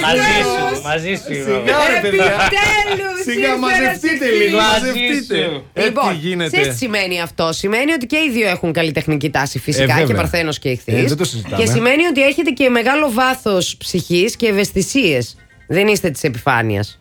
[0.00, 1.32] Μαζί σου, μαζί σου.
[1.32, 1.44] είμαι.
[1.44, 2.24] Σιγά, ρε, παιδιά.
[2.24, 5.36] Επιτέλους, Σιγά, ήρθε μαζευτείτε ένα λίγο, Μαζί μαζευτείτε.
[5.44, 5.64] σου.
[5.72, 6.50] Ε, τι Λοιπόν, γίνεται.
[6.50, 10.06] ξέρεις τι σημαίνει αυτό; Σημαίνει ότι και οι δύο έχουν καλλιτεχνική τάση φυσικά, Ε, βέβαια.
[10.06, 10.94] και Παρθένος και ηχθής.
[10.94, 11.62] Ε, δεν το συζητάμε.
[11.64, 15.36] και σημαίνει ότι έχετε και μεγάλο βάθος ψυχής και ευαισθησίες.
[15.68, 16.98] Δεν είστε της επιφάνειας.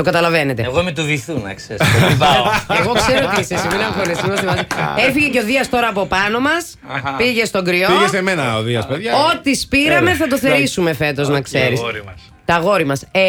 [0.00, 0.62] Το Το καταλαβαίνετε.
[0.62, 1.82] Εγώ είμαι του βυθού, να ξέρεις.
[2.08, 2.44] Δεν πάω.
[2.80, 4.62] Εγώ ξέρω τι είσαι, εσύ, μην αγχώνεσαι, είμαστε μαζί.
[5.08, 6.78] Έφυγε και ο Δίας τώρα από πάνω μας.
[7.16, 7.86] Πήγε στον κρυό.
[7.88, 9.14] Πήγε σε μένα ο Δίας, παιδιά.
[9.16, 10.18] Ό,τι σπήραμε Έλα.
[10.18, 11.78] θα το θερήσουμε φέτος, να ξέρεις.
[11.80, 12.32] αγόρι μας.
[12.44, 13.02] Τα αγόρι μας.
[13.10, 13.20] Ε,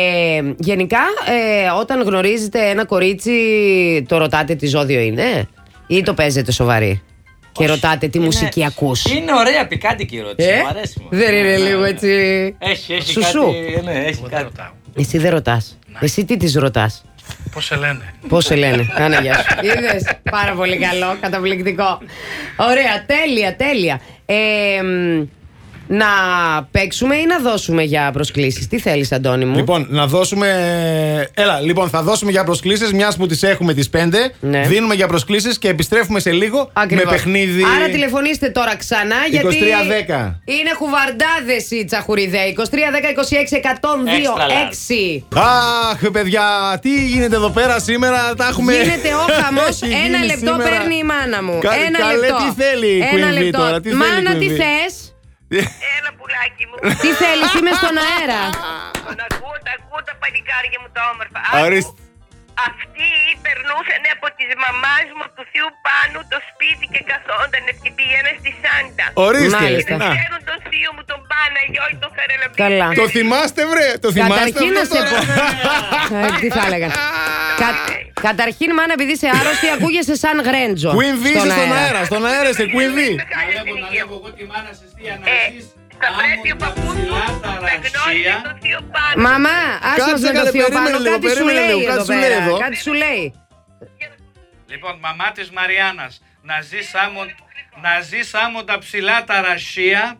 [0.57, 3.35] γενικά, ε, όταν γνωρίζετε ένα κορίτσι,
[4.07, 5.47] το ρωτάτε τι ζώδιο είναι,
[5.87, 7.01] ή το παίζετε σοβαρή.
[7.51, 9.05] Και ρωτάτε τι μουσική ακούς.
[9.05, 10.49] Είναι ωραία πικάντικη η ερώτηση.
[10.49, 10.99] Ε, Μου αρέσει.
[11.01, 11.07] μου.
[11.09, 12.07] δεν είναι λίγο έτσι.
[12.59, 13.41] Έχει, έχει Σουσού.
[13.45, 13.81] κάτι.
[13.83, 14.43] Ναι, έχει Δεν κάτι.
[14.43, 14.71] ρωτάω.
[14.95, 15.77] Εσύ δεν ρωτάς.
[15.99, 17.03] Εσύ τι της ρωτάς;
[17.53, 19.65] Πώς σε λένε; Πώς σε λένε; Άνα, γεια σου.
[19.65, 20.03] Είδες.
[20.31, 21.17] Πάρα πολύ καλό.
[21.21, 21.99] Καταπληκτικό.
[22.55, 23.05] Ωραία.
[23.05, 24.01] Τέλεια, τέλεια.
[24.25, 25.21] Ε, μ,
[25.93, 26.05] να
[26.71, 28.67] παίξουμε ή να δώσουμε για προσκλήσεις.
[28.67, 30.47] Τι θέλεις Αντώνη μου; Λοιπόν, να δώσουμε.
[31.33, 34.31] Έλα, λοιπόν, θα δώσουμε για προσκλήσεις, μιας που τις έχουμε τις πέντε.
[34.39, 34.61] Ναι.
[34.67, 37.05] Δίνουμε για προσκλήσεις και επιστρέφουμε σε λίγο Ακριβώς.
[37.05, 37.63] με παιχνίδι.
[37.75, 40.39] Άρα τηλεφωνήστε τώρα ξανά γιατί 2310.
[40.45, 42.39] είναι χουβαρντάδες οι τσαχουριδέ.
[42.45, 44.37] 23 10 26 102
[45.19, 45.23] 6.
[45.35, 46.43] Αχ, παιδιά,
[46.81, 48.33] τι γίνεται εδώ πέρα σήμερα.
[48.37, 48.73] Τα έχουμε.
[48.73, 49.81] Γίνεται ο χαμός.
[49.81, 50.69] Έχει γίνει Ένα λεπτό σήμερα.
[50.77, 51.57] παίρνει η μάνα μου.
[51.61, 52.35] Κα- Ένα καλέ, λεπτό.
[52.55, 53.59] τι θέλει η Ένα Queen Bee λεπτό.
[53.59, 54.55] τώρα, τι θέλει η Μάνα, Queen τι Bee?
[54.61, 55.10] θες;
[55.95, 56.75] Έλα πουλάκι μου.
[57.03, 58.41] Τι θέλεις, είμαι στον αέρα.
[59.07, 61.39] Τον ακούω, τα ακούω τα παλικάρια μου τα όμορφα.
[61.65, 61.93] Ορίστε.
[62.69, 63.09] Αυτοί
[63.45, 68.51] περνούσαν από τις μαμάς μου του θείου πάνω το σπίτι και καθόταν και πήγαινε στη
[68.61, 69.05] Σάντα.
[69.27, 69.57] Ορίστε.
[69.61, 69.93] Μάλιστα.
[70.03, 70.09] Να.
[70.15, 72.55] Ξέρουν τον θείο μου τον Παναγιώτη τον Χαραλαμπή.
[72.63, 72.87] Καλά.
[73.01, 73.87] Το θυμάστε, βρε.
[74.03, 74.33] Το θυμάστε.
[74.35, 75.21] Καταρχήν να αυτό σε τώρα;
[76.09, 76.15] πω.
[76.25, 76.87] Ε, Τι θα έλεγα.
[78.21, 80.89] Κα- Καταρχήν, μάνα, επειδή είσαι άρρωστη, ακούγεσαι σαν γρέντζο.
[80.97, 82.05] Queen V είσαι στον αέρα.
[82.05, 82.99] Στον αέρα είσαι Queen V.
[83.99, 85.13] εγώ τη μάνα σε τι Ε,
[86.03, 89.29] θα πρέπει ο παππούς μου να γνώριζε τον θείο πάνω.
[89.29, 90.97] Μαμά, άσε Κάτσε, μας με το καλέ, θείο περίμενε πάνω.
[91.03, 92.43] λίγο, Κάτι σου περίμενε λέει λίγο, εδώ κάτι σου λέει πέρα.
[92.43, 92.57] εδώ.
[92.57, 93.23] Κάτι σου λέει.
[94.71, 97.21] Λοιπόν, μαμά της Μαριάννας, να ζει άμμο,
[97.85, 100.19] να ζεις άμμο τα ψηλά τα ρασία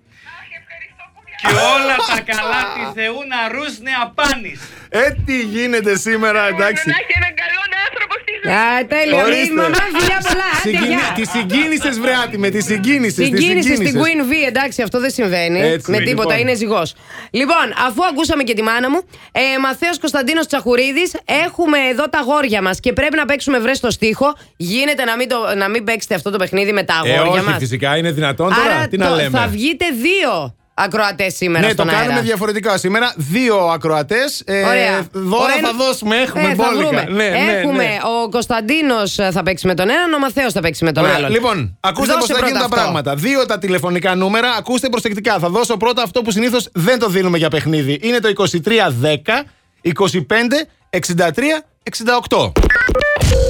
[1.41, 4.59] και όλα τα καλά της Θεού να ρούσνε απάνης.
[4.89, 6.83] Ε, τι γίνεται σήμερα, εντάξει.
[6.91, 8.53] Να έχει έναν καλό άνθρωπο στη ζωή.
[8.53, 9.23] Α, τέλεια.
[9.23, 9.53] Ορίστε.
[9.53, 10.49] Μη- Μαμά, φιλιά πολλά.
[10.55, 10.87] Άντε, Συγκινη...
[10.87, 11.11] γεια.
[11.19, 13.25] Τη συγκίνησες, βρεάτη με τη συγκίνησες.
[13.25, 15.59] Συγκίνησε στην Queen V, εντάξει, αυτό δεν συμβαίνει.
[15.61, 16.09] Έτσι, με λοιπόν.
[16.15, 16.93] τίποτα, είναι ζυγός.
[17.31, 18.99] Λοιπόν, αφού ακούσαμε και τη μάνα μου,
[19.31, 21.11] ε, Μαθαίος Κωνσταντίνος Τσαχουρίδης,
[21.45, 24.35] έχουμε εδώ τα αγόρια μας και πρέπει να παίξουμε βρε στο στίχο.
[24.57, 27.49] Γίνεται να μην, το, να μην παίξετε αυτό το παιχνίδι με τα Ε, αγόρια όχι,
[27.49, 27.57] μας.
[27.57, 28.75] φυσικά είναι δυνατόν τώρα.
[28.75, 32.05] Άρα τι να το- λέμε; θα βγείτε δύο ακροατές σήμερα Ναι, στον το αέρα.
[32.05, 33.13] κάνουμε διαφορετικά σήμερα.
[33.15, 34.41] Δύο ακροατές.
[34.45, 35.05] Ε, Ωραία.
[35.11, 36.15] Δώρα Ο ένα- θα δώσουμε.
[36.15, 36.87] Έχουμε Ε, θα μπόλικα.
[36.87, 37.05] βρούμε.
[37.09, 37.97] Ναι, ναι, Έχουμε ναι.
[38.23, 41.15] ο Κωνσταντίνος θα παίξει με τον έναν, ο Μαθαίος θα παίξει με τον Ωραία.
[41.15, 41.31] άλλον.
[41.31, 42.91] Λοιπόν, ακούστε πώς Δώσε θα γίνουν πρώτα τα αυτό.
[42.91, 43.15] πράγματα.
[43.15, 44.51] Δύο τα τηλεφωνικά νούμερα.
[44.57, 45.39] Ακούστε προσεκτικά.
[45.39, 47.99] Θα δώσω πρώτα αυτό που συνήθως δεν το δίνουμε για παιχνίδι.
[48.01, 49.43] Είναι το 2310
[49.81, 52.51] 25 63 68.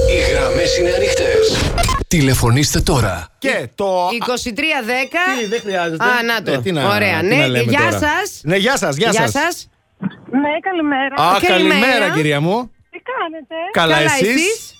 [0.10, 1.58] Οι γραμμές είναι ανοιχτές.
[2.08, 3.28] Τηλεφωνήστε τώρα.
[3.40, 4.08] Και το.
[4.08, 5.40] 2310.
[5.40, 6.04] Τι, δεν χρειάζεται.
[6.04, 6.52] Α, να το.
[6.52, 7.20] Ε, τι να- Ωραία.
[7.20, 7.92] τι ναι, να λέμε γεια τώρα.
[8.00, 8.42] σας.
[8.44, 9.32] Ναι, γεια σας, γεια Γεια σας.
[9.32, 9.70] σας.
[10.32, 11.16] Ναι, καλημέρα.
[11.16, 11.80] Α, Καλημέρα.
[11.80, 12.72] καλημέρα, κυρία μου.
[12.92, 14.74] Τι κάνετε; Καλά, Καλά, εσείς; εσείς;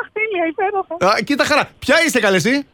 [0.00, 1.14] Αχ, τέλεια, υπέροχα.
[1.16, 1.70] Α, κοίτα χαρά.
[1.78, 2.66] Ποια είστε καλέ εσύ;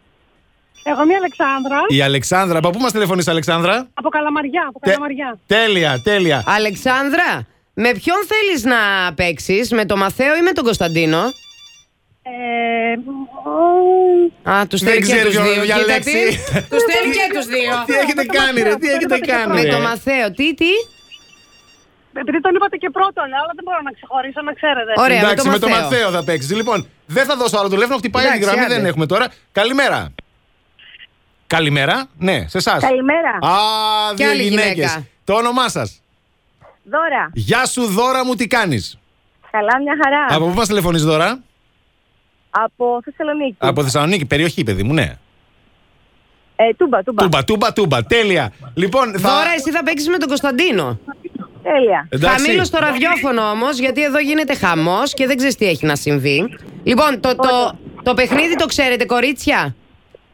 [0.85, 1.79] Εγώ είμαι η Αλεξάνδρα.
[1.89, 2.59] Η Αλεξάνδρα.
[2.59, 4.65] Από πού μας τηλεφωνείς, Αλεξάνδρα; Από Καλαμαριά.
[4.69, 5.39] Από Τε- Καλαμαριά.
[5.47, 6.43] Τέλεια, τέλεια.
[6.47, 11.23] Αλεξάνδρα, με ποιον θέλεις να παίξεις, με τον Μαθαίο ή με τον Κωνσταντίνο;
[12.23, 12.31] Ε,
[14.47, 15.55] ο- Α, τους Δεν θέλει και ξέρει τους ποιο δύο.
[15.57, 16.13] να Κοίτα διαλέξει.
[16.13, 16.37] τι.
[16.71, 17.73] Τους θέλει και τους δύο.
[17.87, 19.53] Τι έχετε κάνει, ρε, τι έχετε κάνει.
[19.55, 19.69] Με ρε.
[19.71, 20.27] τον Μαθαίο.
[20.39, 20.71] Τι, τι;
[22.23, 24.93] επειδή τον είπατε και πρώτον, αλλά δεν μπορώ να ξεχωρίσω, να ξέρετε.
[24.97, 25.85] Ωραία, με Εντάξει, τον με τον Μαθαίο.
[25.91, 26.55] Μαθαίο θα παίξει.
[26.55, 27.97] Λοιπόν, δεν θα δώσω άλλο τηλέφωνο.
[28.03, 28.75] Χτυπάει Εντάξει, την γραμμή, άντε.
[28.75, 29.27] δεν έχουμε τώρα.
[29.53, 29.99] Καλημέρα.
[31.47, 31.97] Καλημέρα.
[32.19, 32.83] Ναι, σε εσάς.
[32.83, 33.31] Καλημέρα.
[33.31, 33.55] Α,
[34.15, 34.73] Κι δύο άλλη γυναίκες.
[34.75, 35.07] γυναίκα.
[35.25, 36.01] Το όνομά σας.
[36.85, 37.31] Δώρα.
[37.35, 38.99] Γεια σου, δώρα μου, τι κάνεις;
[39.51, 40.27] Καλά, μια χαρά.
[40.37, 41.39] Από πού μας τηλεφωνείς δώρα,
[42.55, 43.57] Από Θεσσαλονίκη.
[43.59, 45.17] Από Θεσσαλονίκη, περιοχή, παιδί μου, ναι.
[46.57, 47.23] Ε, τούμπα, τούμπα.
[47.23, 48.05] Τούμπα, τούμπα, τούμπα.
[48.05, 48.53] Τέλεια.
[48.75, 49.29] Λοιπόν, θα.
[49.29, 50.99] Δώρα, εσύ θα παίξεις με τον Κωνσταντίνο.
[51.63, 52.07] Τέλεια.
[52.09, 52.45] Εντάξει.
[52.45, 56.59] Χαμήλω στο ραδιόφωνο όμως, γιατί εδώ γίνεται χαμός και δεν ξέρεις τι έχει να συμβεί.
[56.83, 59.75] Λοιπόν, το, το, το παιχνίδι το ξέρετε, κορίτσια;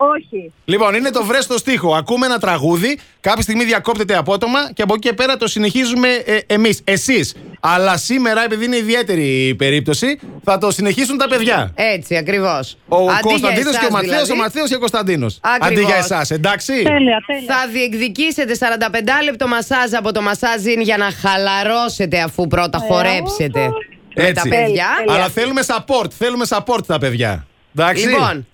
[0.01, 0.53] Όχι.
[0.65, 1.95] Λοιπόν, είναι το βρες στο στίχο.
[1.95, 6.39] Ακούμε ένα τραγούδι, κάποια στιγμή διακόπτεται απότομα και από εκεί και πέρα το συνεχίζουμε ε,
[6.47, 6.81] εμείς.
[6.85, 7.35] Εσείς.
[7.61, 11.73] Αλλά σήμερα, επειδή είναι ιδιαίτερη η περίπτωση, θα το συνεχίσουν τα παιδιά.
[11.75, 12.77] Έτσι, ακριβώς.
[12.89, 15.27] Ο Κωνσταντίνος και ο Μαθαίο, δηλαδή, ο Μαθαίο και ο Κωνσταντίνο.
[15.41, 15.69] Ακριβώς.
[15.69, 16.73] Αντί για εσάς, εντάξει.
[16.73, 17.55] Τέλεια, τέλεια.
[17.55, 23.69] Θα διεκδικήσετε 45 λεπτό μασάζ από το μασάζιν για να χαλαρώσετε αφού πρώτα χορέψετε
[24.15, 24.49] με τα Έτσι.
[24.49, 24.87] παιδιά.
[25.09, 27.47] Αλλά θέλουμε support, θέλουμε support τα παιδιά.
[27.77, 28.07] Εντάξει.
[28.07, 28.47] Λοιπόν,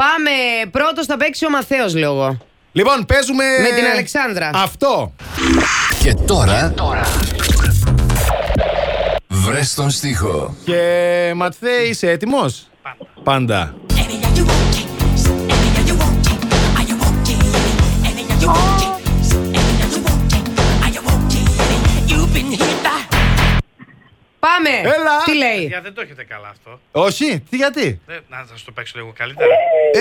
[0.00, 0.30] πάμε.
[0.70, 2.38] Πρώτος θα παίξει ο Μαθαίος λόγο.
[2.72, 3.44] Λοιπόν, παίζουμε.
[3.62, 4.50] Με την Αλεξάνδρα.
[4.54, 5.14] Αυτό.
[6.02, 6.74] Και τώρα.
[9.26, 10.56] Βρες τον στίχο.
[10.64, 12.70] Και Ματθέ, είσαι έτοιμος;
[13.22, 13.74] Πάντα.
[24.40, 24.70] Πάμε.
[24.82, 25.14] Έλα.
[25.24, 26.80] Τι λέει; Για δεν το έχετε καλά αυτό.
[26.92, 29.50] Όχι, τι γιατί; Δεν- να σας το παίξω λίγο καλύτερα.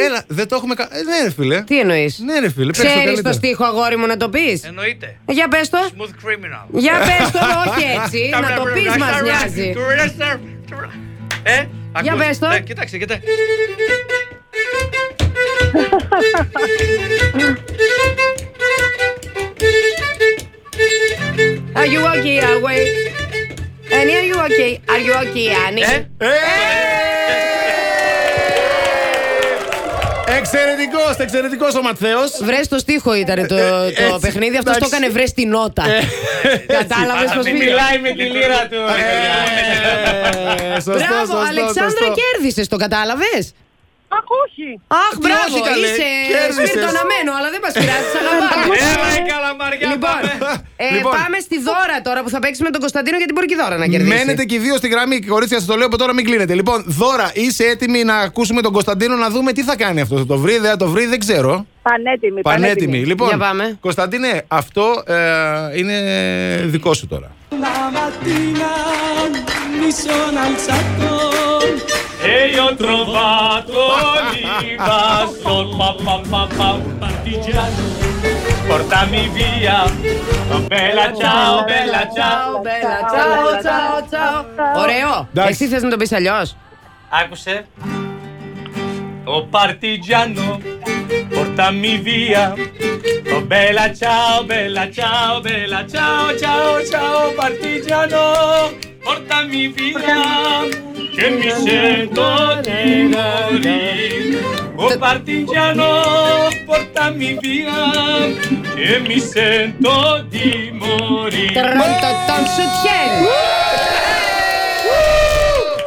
[0.05, 0.83] Έλα, δεν το έχουμε κα...
[0.91, 1.61] ε, ναι, ρε φίλε.
[1.61, 3.33] Τι εννοείς; Ναι, ρε φίλε, παίξτε το Ξέρει το καλύτερα.
[3.33, 5.17] στίχο, αγόρι μου, να το πεις; Εννοείται.
[5.27, 5.77] Για πες το.
[5.97, 6.65] Smooth criminal.
[6.71, 8.29] Για πες το, όχι έτσι.
[8.41, 9.73] να το πεις, μας νοιάζει.
[11.43, 11.65] Ε,
[12.01, 12.25] Για ακούς.
[12.25, 12.47] πες το.
[12.49, 13.23] Ε, Κοίταξε, κοίταξε.
[21.75, 23.08] Are you okay, away?
[23.91, 24.71] Annie, are you okay?
[24.93, 26.05] Are you okay, Annie?
[26.17, 26.27] Ε,
[30.37, 32.31] Εξαιρετικός, εξαιρετικός ο Ματθαίος.
[32.43, 34.57] Βρες το στίχο ήταν το, το έτσι, παιχνίδι.
[34.57, 34.95] Αυτός το εντάξει.
[34.95, 35.83] έκανε βρες τη νότα.
[36.77, 37.63] Κατάλαβες Α, πώ μην πήγε.
[37.65, 38.77] μιλάει με τη λύρα του.
[40.73, 42.13] Σωστό, Μπράβο, σωστό, Αλεξάνδρα, σωστό.
[42.19, 42.67] κέρδισες.
[42.67, 43.53] Το κατάλαβες;
[44.17, 44.67] Αχ, όχι.
[45.03, 46.69] Αχ, Τι μπράβο, όχι, καλέ, είσαι κέρδισες.
[46.69, 48.07] σπιρτοναμένο, αλλά δεν μα πειράζει.
[48.13, 48.73] σ' αγαπάμε.
[48.93, 50.31] Έλα η καλαμαριά, Λοιπόν, πάμε.
[50.83, 51.11] ε, Λοιπόν.
[51.19, 53.75] πάμε στη δώρα τώρα που θα παίξει με τον Κωνσταντίνο γιατί μπορεί και η δώρα
[53.83, 54.13] να κερδίσει.
[54.17, 56.53] Μένετε και οι δύο στη γραμμή, κορίτσια, σας το λέω από τώρα, μην κλείνετε.
[56.59, 60.15] Λοιπόν, δώρα, είσαι έτοιμοι να ακούσουμε τον Κωνσταντίνο να δούμε τι θα κάνει αυτό.
[60.23, 61.51] Θα το βρει, δεν θα το βρει, δεν ξέρω.
[61.81, 62.99] Πανέτοιμη, Πανέτοιμη.
[63.11, 63.77] Λοιπόν, Για πάμε.
[63.87, 65.15] Κωνσταντίνε, αυτό ε,
[65.79, 65.95] είναι
[66.65, 67.29] δικό σου τώρα.
[72.22, 73.80] E io ho trovato
[74.32, 76.68] l'invasion, pa, pa, pa, pa,
[77.00, 77.84] partigiano.
[78.68, 79.78] Portami via,
[80.52, 82.60] oh, bella ciao, bella ciao.
[82.62, 84.82] Μπέλα, τσάω, τσάω, τσάω.
[84.82, 85.28] Ωραίο.
[85.30, 85.64] Εντάξει.
[85.64, 86.46] Εσύ θε να το πει αλλιώ.
[87.22, 87.66] Άκουσε.
[89.24, 90.60] Ο Παρτιτζάνο,
[91.34, 92.44] portami via.
[93.34, 98.24] Oh bella ciao, bella ciao, bella ciao, ciao, ciao, partigiano,
[99.04, 100.20] portami via,
[101.19, 104.41] que mi sento di morir.
[104.77, 108.27] O partir ya no porta mi vida,
[108.75, 111.53] que mi sento di morir.
[111.53, 112.45] Tan, tan, tan,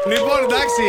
[0.07, 0.85] Λοιπόν, εντάξει.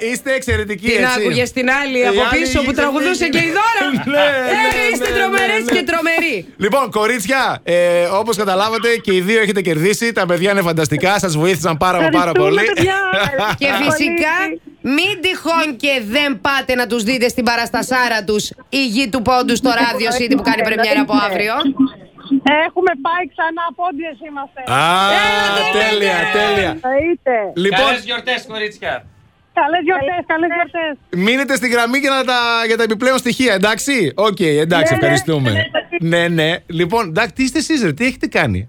[0.00, 1.20] Ε, ε, είστε εξαιρετικοί, Την έτσι.
[1.20, 3.30] άκουγες στην άλλη Η από άλλη πίσω που είχε τραγουδούσε φύγει.
[3.30, 3.82] και η δώρα.
[4.12, 5.72] Ναι, ναι, Ε, Είστε ναι, τρομερέ ναι, ναι.
[5.76, 6.36] και τρομεροί.
[6.56, 10.12] Λοιπόν, κορίτσια, ε, όπως καταλάβατε και οι δύο έχετε κερδίσει.
[10.12, 11.18] Τα παιδιά είναι φανταστικά.
[11.18, 12.60] Σας βοήθησαν πάρα μα πάρα πολύ.
[13.60, 14.34] Και φυσικά
[14.80, 19.56] μην τυχόν και δεν πάτε να τους δείτε στην παραστασάρα τους η γη του πόντου
[19.56, 21.54] στο Ράδιο City που κάνει πρεμιέρα από αύριο.
[22.66, 24.60] Έχουμε πάει ξανά, πόντιες είμαστε.
[24.72, 24.80] Α,
[25.78, 26.70] τέλεια, τέλεια.
[26.82, 27.36] Εννοείται.
[27.64, 28.92] Λοιπόν, Καλές γιορτές, κορίτσια.
[29.60, 30.92] Καλές γιορτές, καλές γιορτές.
[31.26, 35.04] μείνετε στη γραμμή για, να τα, για τα επιπλέον στοιχεία, εντάξει; Οκ, εντάξει, Ναι, ναι,
[35.04, 35.50] ευχαριστούμε.
[35.50, 36.56] ναι, Ναι, ναι.
[36.66, 38.68] Λοιπόν, εντάξει, τι είστε εσείς, ρε, τι έχετε κάνει;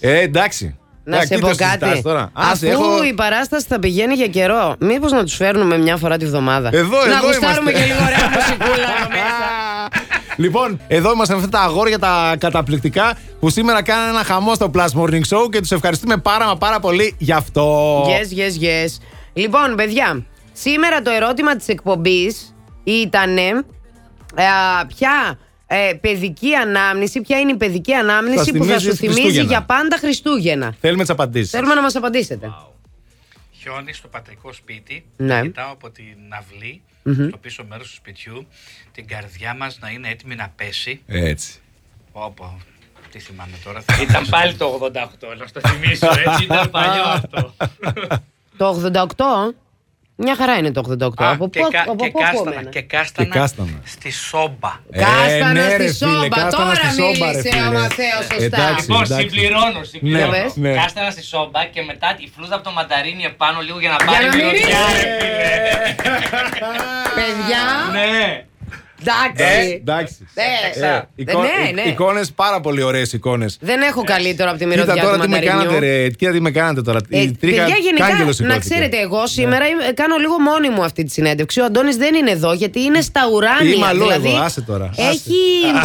[0.00, 0.76] Ε, εντάξει.
[1.04, 2.02] Να Εντάξει, σε τι πω το συζητάς κάτι.
[2.02, 2.30] Τώρα.
[2.32, 6.16] Αφού Άσε, έχω- η παράσταση θα πηγαίνει για καιρό, μήπως να τους φέρνουμε μια φορά
[6.16, 7.86] τη βδομάδα; Εδώ, να εδώ γουστάρουμε είμαστε.
[7.86, 9.46] και λίγο ωραία μουσικούλα εδώ μέσα.
[10.36, 14.70] Λοιπόν, εδώ είμαστε με αυτά τα αγόρια τα καταπληκτικά που σήμερα κάνανε ένα χαμό στο
[14.74, 18.02] Plus Morning Show και τους ευχαριστούμε πάρα μα πάρα πολύ γι' αυτό.
[18.06, 18.88] Yes, yes, yes.
[19.32, 23.36] Λοιπόν, παιδιά, σήμερα το ερώτημα της εκπομπής ήταν
[24.86, 29.20] ποια ε, παιδική ανάμνηση, ποια είναι η παιδική ανάμνηση Σας που θα θυμίζει σου θυμίζει
[29.20, 29.48] Χριστούγεννα.
[29.50, 30.74] για πάντα Χριστούγεννα.
[30.80, 31.50] Θέλουμε τις απαντήσεις.
[31.50, 32.52] Θέλουμε να μας απαντήσετε.
[33.62, 35.04] Χιόνι στο πατρικό σπίτι.
[35.16, 35.42] Ναι.
[35.42, 36.82] Κοιτάω από την αυλη
[37.28, 38.46] στο πίσω μέρος του σπιτιού,
[38.92, 41.02] την καρδιά μας να είναι έτοιμη να πέσει.
[41.06, 41.60] Έτσι.
[42.12, 42.60] Όπω.
[43.10, 43.84] Τι θυμάμαι τώρα.
[44.02, 47.54] Ήταν πάλι το 88, να στο θυμίσω, έτσι ήταν παλιό αυτό.
[48.56, 49.54] Το 88,
[50.16, 51.24] μια χαρά είναι το 88.
[51.24, 53.80] Α, από και, πού κα- από και πού κάστανα, κόμμενα; και κάστανα, Και κάστανα.
[53.84, 54.72] στη σόμπα.
[54.92, 56.28] Κάστανα Ε, ναι, στη ρε, φίλε, σόμπα.
[56.28, 57.66] κάστανα Τώρα στη σόμπα, ρε, μίλησε φίλε.
[57.68, 58.44] ο Μαθαίος σωστά.
[58.44, 58.86] Εντάξει.
[58.90, 59.28] Λοιπόν, εντάξει.
[59.28, 60.30] συμπληρώνω, συμπληρώνω.
[60.54, 60.72] Ναι, ναι.
[60.74, 64.06] Κάστανα στη σόμπα και μετά τη φλούδα από το μανταρίνι επάνω λίγο για να Για
[64.12, 65.02] πάρει να μυρωδιά, μυρίσει.
[65.02, 66.22] ρε φίλε.
[67.18, 68.44] Παιδιά, Ναι.
[69.02, 69.72] Εντάξει.
[69.80, 70.16] Εντάξει.
[70.34, 71.82] Ε, Ε, εικο- ναι, ε, ναι.
[71.90, 73.58] εικόνες, πάρα πολύ ωραίες εικόνες.
[73.60, 75.64] Δεν έχω καλύτερο από τη Κοίτα μυρωδιά τώρα του τι με μανταρινιού.
[75.68, 76.08] κάνατε, ρε.
[76.10, 76.98] Κοίτα τι με κάνατε τώρα.
[77.10, 78.58] Ε, Η τρίχα παιδιά, γενικά, κάγκελος να σηκώθηκε.
[78.68, 81.60] ξέρετε, εγώ σήμερα είμαι- κάνω λίγο μόνη μου αυτή τη συνέντευξη.
[81.60, 83.74] Ο Αντώνης δεν είναι εδώ γιατί είναι στα ουράνια.
[83.74, 85.02] Είμαι αλλού δηλαδή, εδώ, άσε τώρα, άσε.
[85.08, 85.38] Έχει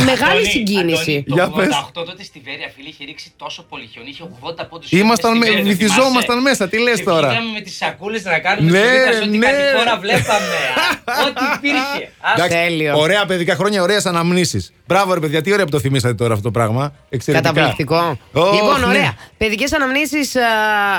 [0.06, 1.12] μεγάλη Αντώνη, συγκίνηση.
[1.12, 1.68] Αντώνη, Για Το πες.
[1.68, 4.10] 88 τότε στη Βέρεια, φίλε, είχε ρίξει τόσο πολύ χιόνι.
[4.10, 4.92] Είχε 80 πόντους.
[4.92, 7.76] Ήμασταν στη με- Βέρεια, το βυθιζόμασταν θυμάσαι; μέσα, τι λες Και τώρα; Βγήκαμε με τις
[7.78, 9.46] σακούλες να κάνουμε Ναι, ναι, ό,τι ναι.
[9.48, 10.56] κάτι φορά βλέπαμε.
[10.82, 10.86] Α,
[11.28, 12.00] Ό,τι υπήρχε.
[12.28, 12.96] Α, Εντάξει, Τέλειος.
[13.08, 14.72] Ωραία παιδικά χρόνια, ωραίες αναμνήσεις.
[14.88, 16.94] Μπράβο, ρε παιδιά, τι ωραία που το θυμήσατε τώρα αυτό το πράγμα.
[17.10, 17.54] Εξαιρετικά.
[17.54, 18.18] Καταπληκτικό.
[18.34, 18.86] Ωχ, λοιπόν, ναι.
[18.86, 19.14] ωραία.
[19.38, 20.42] Παιδικές αναμνήσεις α,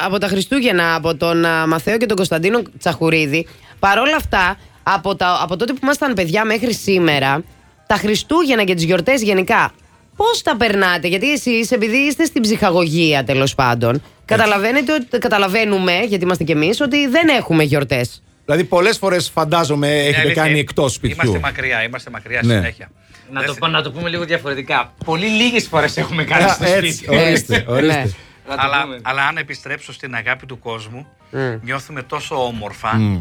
[0.05, 3.47] από τα Χριστούγεννα από τον α, Μαθαίο και τον Κωνσταντίνο Τσαχουρίδη.
[3.79, 7.43] Παρ' όλα αυτά, από, τα, από τότε που ήμασταν παιδιά μέχρι σήμερα,
[7.87, 9.73] τα Χριστούγεννα και τις γιορτές γενικά,
[10.17, 16.25] πώς τα περνάτε, Γιατί εσείς, επειδή είστε στην ψυχαγωγία τέλος πάντων, καταλαβαίνετε ότι, καταλαβαίνουμε, γιατί
[16.25, 18.23] είμαστε κι εμείς, ότι δεν έχουμε γιορτές.
[18.51, 21.17] Δηλαδή, πολλές φορές φαντάζομαι Είναι έχετε αλήθεια, κάνει εκτός σπιτιού.
[21.23, 22.55] Είμαστε μακριά, είμαστε μακριά Ναι.
[22.55, 22.91] συνέχεια.
[23.31, 24.93] Να Δεν το, θε- πω- να το πούμε λίγο διαφορετικά.
[25.05, 27.15] Πολύ λίγες φορές έχουμε κάνει Α, στο Έτσι, σπίτι.
[27.17, 27.65] ορίστε, Ναι.
[27.73, 28.15] ορίστε.
[28.49, 28.99] Να το Αλλά, πούμε.
[29.03, 31.39] αλλά αν επιστρέψω στην αγάπη του κόσμου, Μμ.
[31.63, 33.21] νιώθουμε τόσο όμορφα Μμ.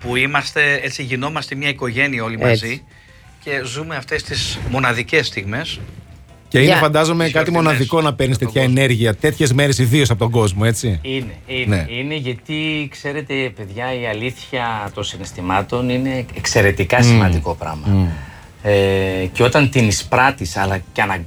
[0.00, 2.46] που είμαστε, έτσι γινόμαστε μια οικογένεια όλοι Έτσι.
[2.48, 2.84] μαζί
[3.44, 5.80] και ζούμε αυτές τις μοναδικές στιγμές.
[6.52, 6.76] Και είναι Για.
[6.76, 8.76] φαντάζομαι Τις κάτι γιορτινές μοναδικό να παίρνεις στον τέτοια κόσμο.
[8.78, 10.98] ενέργεια, τέτοιες μέρες ιδίως από τον κόσμο, έτσι.
[11.02, 11.86] Είναι, είναι, Ναι.
[11.98, 18.08] είναι γιατί ξέρετε παιδιά η αλήθεια των συναισθημάτων είναι εξαιρετικά σημαντικό πράγμα.
[18.62, 18.72] Ε,
[19.32, 21.18] και όταν την εισπράττεις αλλά και ανα...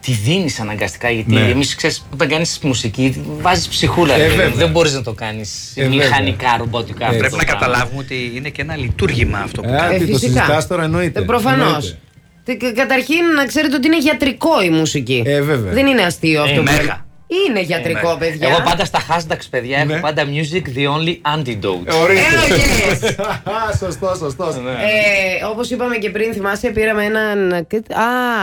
[0.00, 1.40] τη δίνεις αναγκαστικά γιατί Ναι.
[1.40, 4.14] εμείς ξέρεις όταν κάνεις μουσική βάζεις ψυχούλα.
[4.14, 4.42] Ε, ρε παιδί μου.
[4.42, 4.56] βέβαια.
[4.56, 5.96] δεν μπορείς να το κάνεις Ε, βέβαια.
[5.98, 7.06] μηχανικά, ρομποτικά.
[7.06, 7.64] αυτό Πρέπει το να πράγμα.
[7.66, 9.98] καταλάβουμε ότι είναι και ένα λειτουργήμα αυτό που Ε, κάνουμε.
[9.98, 11.22] τι το συζητάς τώρα, εννοείται.
[11.22, 11.96] Προφανώς.
[12.46, 12.80] Εννοείται.
[12.80, 15.22] Καταρχήν να ξέρετε ότι είναι γιατρικό η μουσική.
[15.26, 15.72] Ε, βέβαια.
[15.72, 16.54] Δεν είναι αστείο αυτό.
[16.54, 17.02] Ε, που- μέγα.
[17.48, 18.16] Είναι γιατρικό, μέγα.
[18.18, 18.48] παιδιά.
[18.48, 19.92] Εγώ πάντα στα hashtags, παιδιά, Ναι.
[19.92, 21.86] έχω πάντα music the only antidote.
[21.86, 22.54] Ε, ορίστε.
[22.54, 23.76] Ε, yes.
[23.84, 24.44] σωστό, σωστό.
[24.46, 27.52] Ε, Όπως είπαμε και πριν, θυμάσαι, πήραμε έναν.
[27.52, 27.62] Α,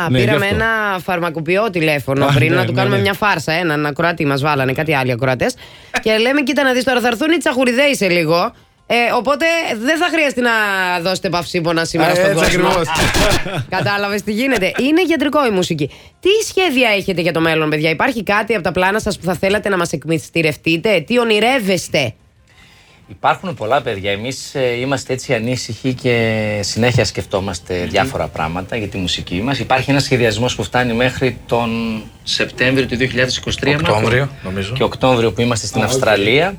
[0.10, 0.56] Ναι, γι' πήραμε αυτό.
[0.56, 3.02] ένα φαρμακοποιό τηλέφωνο Α, πριν ναι, να του ναι, κάνουμε ναι.
[3.02, 3.52] μια φάρσα.
[3.52, 5.56] Έναν ακροατή μας βάλανε, κάτι άλλοι ακροατές.
[6.02, 8.54] και λέμε, κοίτα να δεις τώρα, θα έρθουν οι τσαχουριδέοι σε λίγο.
[8.94, 9.46] Ε, οπότε
[9.82, 10.52] δεν θα χρειαστεί να
[11.02, 12.68] δώσετε παυσίπονα σήμερα Α, στον έτσι κόσμο.
[12.68, 12.88] ακριβώς.
[13.78, 14.72] Κατάλαβες τι γίνεται.
[14.80, 15.90] Είναι γιατρικό η μουσική.
[16.20, 19.34] Τι σχέδια έχετε για το μέλλον, παιδιά, Υπάρχει κάτι από τα πλάνα σας που θα
[19.34, 22.14] θέλατε να μας εκμυστηρευτείτε, Τι ονειρεύεστε;
[23.08, 24.12] Υπάρχουν πολλά παιδιά.
[24.12, 29.60] Εμείς είμαστε έτσι ανήσυχοι και συνέχεια σκεφτόμαστε διάφορα πράγματα για τη μουσική μας.
[29.60, 33.66] Υπάρχει ένας σχεδιασμός που φτάνει μέχρι τον Σεπτέμβριο του 2023.
[33.66, 33.94] Μάρκο.
[33.94, 34.74] Οκτώβριο, νομίζω.
[34.74, 36.56] Και Οκτώβριο που είμαστε στην Αυστραλία.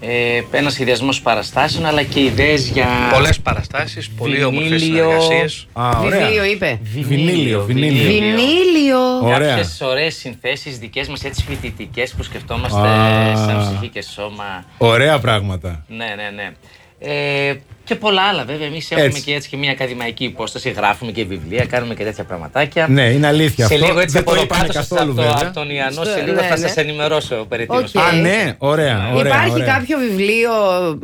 [0.00, 2.86] Ε, ένα σχεδιασμό παραστάσεων αλλά και ιδέες για.
[3.12, 5.10] Πολλές παραστάσεις, πολύ όμορφες Βινίλιο.
[5.20, 5.66] συνεργασίες.
[5.72, 6.20] Α, ωραία.
[6.26, 6.78] Βιβλίο είπε.
[6.82, 8.02] Βινίλιο, βινίλιο.
[8.04, 9.18] Βινίλιο.
[9.22, 9.48] Ωραία.
[9.48, 13.36] Κάποιες ωραίες συνθέσεις δικές μας έτσι φοιτητικές που σκεφτόμαστε Α.
[13.36, 14.64] σαν ψυχή και σώμα.
[14.78, 15.84] Ωραία πράγματα.
[15.88, 16.50] Ναι, ναι, ναι.
[16.98, 17.54] Ε,
[17.84, 18.66] και πολλά άλλα βέβαια.
[18.66, 19.22] Εμείς έχουμε Έτσι.
[19.22, 20.70] και έτσι και μια ακαδημαϊκή υπόσταση.
[20.70, 22.86] Γράφουμε και βιβλία, κάνουμε και τέτοια πραγματάκια.
[22.88, 23.86] Ναι, είναι αλήθεια σε αυτό.
[23.86, 25.32] λίγο έτσι Δεν το από, είπαμε από, καθόλου, από, βέβαια.
[25.40, 26.66] από τον Ιαννό, Στο- σε λίγο ναι, θα ναι.
[26.66, 28.02] σας ενημερώσω περί τίνος Οκ.
[28.02, 29.32] Α, ναι, ωραία, ωραία.
[29.32, 29.66] Υπάρχει ωραία.
[29.66, 30.52] κάποιο βιβλίο.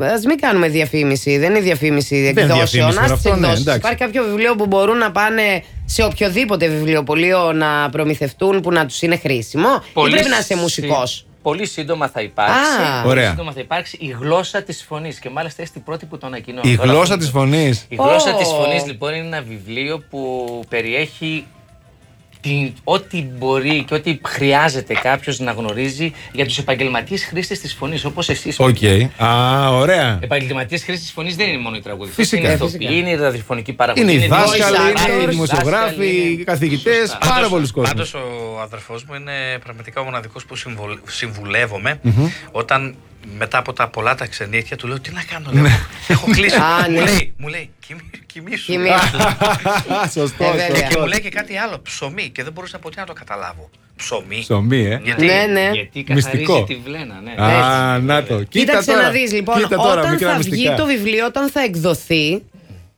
[0.04, 1.38] Α μην κάνουμε διαφήμιση.
[1.38, 2.56] Δεν είναι διαφήμιση είναι εκδόσεων.
[2.66, 3.60] διαφήμιση Α τώρα αυτό, ναι, εκδόσεις.
[3.60, 3.78] εντάξει.
[3.78, 9.02] Υπάρχει κάποιο βιβλίο που μπορούν να πάνε σε οποιοδήποτε βιβλιοπωλείο να προμηθευτούν που να τους
[9.02, 9.68] είναι χρήσιμο.
[10.06, 12.54] Ή πρέπει να είσαι σύ- μουσικός; Πολύ σύντομα θα υπάρξει.
[12.54, 13.02] Α.
[13.02, 13.30] πολύ Ωραία.
[13.30, 15.18] σύντομα θα υπάρξει η γλώσσα της φωνής.
[15.18, 16.72] Και μάλιστα είστε οι πρώτοι που το ανακοινώνουν.
[16.72, 17.86] Η Τώρα γλώσσα αυτό- της φωνής.
[17.88, 18.36] Η γλώσσα Ω.
[18.38, 21.46] της φωνής λοιπόν είναι ένα βιβλίο που περιέχει
[22.42, 28.04] την, ό,τι μπορεί και ό,τι χρειάζεται κάποιος να γνωρίζει για τους επαγγελματίες χρήστες της φωνής
[28.04, 28.58] όπως εσείς.
[28.60, 28.76] Οκ.
[29.24, 30.18] Α, ωραία.
[30.22, 32.28] Επαγγελματίες χρήστες της φωνής δεν είναι μόνο οι τραγουδιστές.
[32.28, 32.52] Φυσικά.
[32.52, 34.02] Είναι οι ηθοποιοί, είναι η ραδιοφωνική παραγωγή.
[34.14, 37.18] Είναι οι δάσκαλοι, voice είναι οι actors, δημοσιογράφοι, δάσκαλοι, οι είναι- καθηγητές, Σωστά.
[37.18, 37.88] πάρα Πάντως- πολλοί κόσμοι.
[37.88, 42.00] Πάντως ο αδερφός μου είναι πραγματικά ο μοναδικός που συμβολ- συμβουλεύομαι
[42.52, 42.94] όταν
[43.38, 45.66] μετά από τα πολλά τα ξενύχτια του λέω τι να κάνω, λέω,
[46.08, 46.56] έχω κλείσει.
[46.56, 47.04] Α, μου, ναι.
[47.04, 48.64] λέει, μου λέει «Κοιμή- κοιμήσου.
[48.72, 49.18] Κοιμήσου.
[50.20, 50.66] Σωστό, Ε, βέβαια.
[50.68, 51.00] Και σωστό.
[51.00, 53.70] μου λέει και κάτι άλλο, ψωμί και δεν μπορούσα ποτέ να το καταλάβω.
[53.96, 54.38] Ψωμί.
[54.40, 55.00] Ψωμί, ε.
[55.04, 55.70] Γιατί; Ναι, ναι.
[55.72, 56.64] Γιατί καθαρίζει Μυστικό.
[56.64, 57.42] τη βλένα, ναι.
[57.44, 58.34] Α, να το.
[58.42, 59.02] Κοίτα Κοίταξε τώρα.
[59.02, 60.56] να δεις λοιπόν, Κοίτα τώρα, όταν μικρά θα μυστικά.
[60.56, 62.42] βγει το βιβλίο, όταν θα εκδοθεί,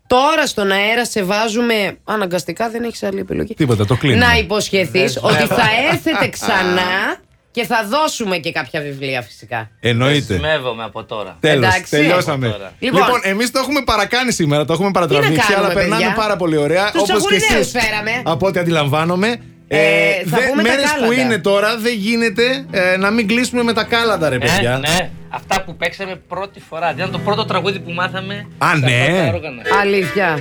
[0.06, 1.96] τώρα στον αέρα σε βάζουμε.
[2.04, 3.54] Αναγκαστικά δεν έχεις άλλη επιλογή.
[3.54, 4.26] Τίποτα, το κλείνουμε.
[4.26, 7.16] Να υποσχεθείς ότι θα έρθετε ξανά
[7.54, 9.70] και θα δώσουμε και κάποια βιβλία φυσικά.
[9.80, 10.34] Εννοείται.
[10.34, 11.36] Δεσμεύομαι από τώρα.
[11.40, 11.90] Τέλος, Εντάξει.
[11.90, 12.46] τελειώσαμε.
[12.46, 12.72] Από τώρα.
[12.78, 13.00] Λοιπόν.
[13.00, 16.56] Λοιπόν, εμείς το έχουμε παρακάνει σήμερα, το έχουμε παρατραβήξει, κάνουμε, αλλά περνάμε παιδιά; πάρα πολύ
[16.56, 16.90] ωραία.
[16.90, 18.22] Τους όπως και τσακουριδέους εσείς, φέραμε.
[18.24, 19.36] Από ό,τι αντιλαμβάνομαι.
[19.68, 19.78] Ε,
[20.26, 21.20] θα πούμε τα μέρες που κάλαντα.
[21.20, 24.70] είναι τώρα δεν γίνεται ε, να μην κλείσουμε με τα κάλαντα, ρε παιδιά.
[24.70, 25.10] Ναι, ναι.
[25.28, 26.92] Αυτά που παίξαμε πρώτη φορά.
[26.96, 28.46] Ήταν το πρώτο τραγούδι που μάθαμε.
[28.58, 29.06] Α, στα ναι.
[29.06, 29.62] πρώτα όργανα.
[29.80, 30.38] Αλήθεια.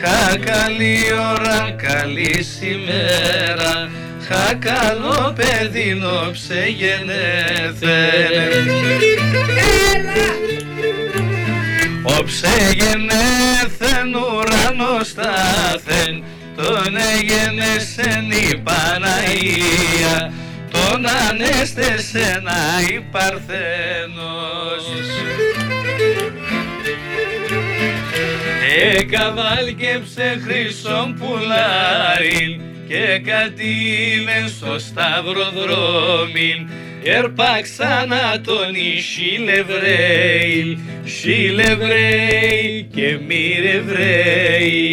[0.00, 0.98] Χα καλή
[1.30, 3.90] ώρα, καλή ημέρα
[4.28, 7.88] Χα καλό παιδίνο ψεγενέθεν
[12.02, 16.24] Ο ψεγενέθεν ουρανός στάθεν.
[16.56, 20.32] Τον έγενεσεν η Παναγία
[20.70, 24.84] Τον ανέστησε να η Παρθένος
[28.80, 36.68] Εκαβάλκεψε χρυσόν πουλάριν και κατήλεν στο σταυροδρόμιν
[37.04, 44.88] Ερπαξάνα τον Ισιλευρέιλ, Σιλευρέιλ και Μυρευρέιλ.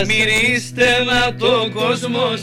[0.00, 2.40] Εμυρίστε να το κόσμος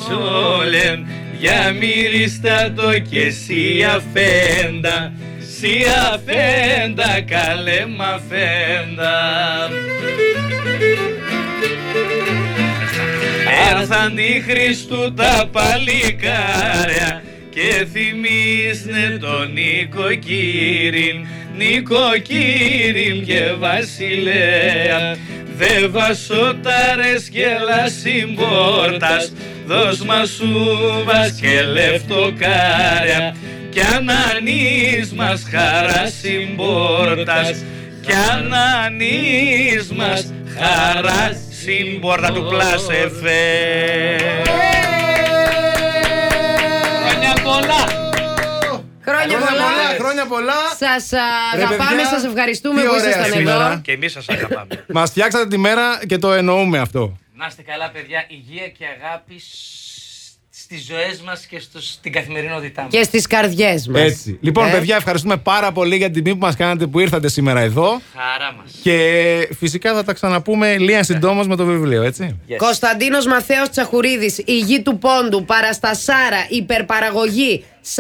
[0.57, 1.07] όλεν
[1.39, 5.13] Για μυριστά το και σι αφέντα
[5.59, 9.69] Σι αφέντα καλέ μ' αφέντα
[13.69, 25.17] Έρθαν τη Χριστού τα παλικάρια και θυμίσνε τον νοικοκύριν, νοικοκύριν και βασιλέα.
[25.57, 29.33] Δε βασόταρες και λασιμπόρτας,
[29.65, 33.35] δώσ' μας σούβας και λεφτοκάρια
[33.77, 37.63] κι ανανείς μας χαράς συμπόρτας
[38.01, 44.47] κι ανανείς μας χαράς συμπόρτα του Plus FM.
[47.05, 47.85] Χρόνια πολλά!
[49.01, 49.65] Χρόνια πολλά.
[49.99, 50.53] Χρόνια πολλά.
[50.79, 51.09] Σας
[51.55, 53.65] Ρε, αγαπάμε, παιδιά, σας ευχαριστούμε τι που ωραία ήσασταν σήμερα.
[53.65, 53.81] εδώ.
[53.81, 54.83] Και εμείς σας αγαπάμε.
[54.87, 57.17] Μας φτιάξατε τη μέρα και το εννοούμε αυτό.
[57.35, 58.25] Να είστε καλά, παιδιά.
[58.27, 59.41] Υγεία και αγάπη
[60.69, 62.91] στις ζωές μας και στο, στην καθημερινότητά μας.
[62.91, 64.01] Και στις καρδιές μας.
[64.01, 64.37] Έτσι.
[64.41, 68.01] Λοιπόν, παιδιά, ευχαριστούμε πάρα πολύ για την τιμή που μας κάνατε που ήρθατε σήμερα εδώ.
[68.15, 68.71] Χαρά μας.
[68.81, 72.39] Και φυσικά θα τα ξαναπούμε λίγα συντόμως με το βιβλίο, έτσι.
[72.49, 72.55] Yes.
[72.57, 77.63] Κωνσταντίνος Μαθαίος Τσαχουρίδης, η γη του πόντου, παραστασάρα, υπερπαραγωγή,
[77.95, 77.99] 40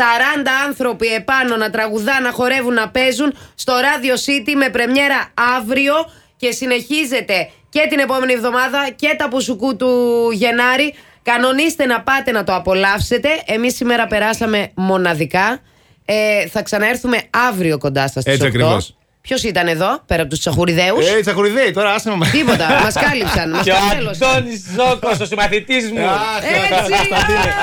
[0.67, 5.93] άνθρωποι επάνω να τραγουδά, να χορεύουν, να παίζουν στο Radio City με πρεμιέρα αύριο
[6.37, 9.91] και συνεχίζεται και την επόμενη εβδομάδα και τα πουσουκού του
[10.31, 10.93] Γενάρη.
[11.31, 13.29] Κανονίστε να πάτε να το απολαύσετε.
[13.45, 15.59] Εμείς σήμερα περάσαμε μοναδικά.
[16.05, 18.47] Ε, θα ξαναέρθουμε αύριο κοντά σας στις Έτσι 8.
[18.47, 18.95] ακριβώς.
[19.21, 21.07] Ποιος ήταν εδώ, πέρα από τους Τσαχουριδαίους.
[21.07, 22.29] Ε, τσακουριδέοι, τώρα άσε με.
[22.31, 23.49] Τίποτα, μας κάλυψαν.
[23.49, 24.29] Μας Και ο καπέλωσαν.
[24.29, 26.05] Αντώνης Ζόκος, ο συμμαθητής μου.
[26.05, 26.93] Αχ, Έτσι.
[26.93, 27.53] Κωνσταντίνε.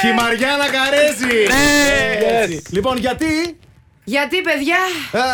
[0.00, 1.36] Και η Μαριάννα Καρέζη.
[1.48, 2.40] Ναι.
[2.42, 2.62] Έτσι.
[2.70, 3.58] Λοιπόν, γιατί;
[4.04, 4.78] Γιατί, παιδιά,
[5.12, 5.24] Α,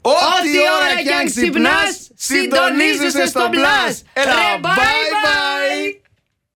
[0.00, 4.02] Ό,τι ώρα κι αν ξυπνάς, συντονίζεσαι στο μπλας.
[4.12, 6.01] Έλα, Ρε, bye bye bye.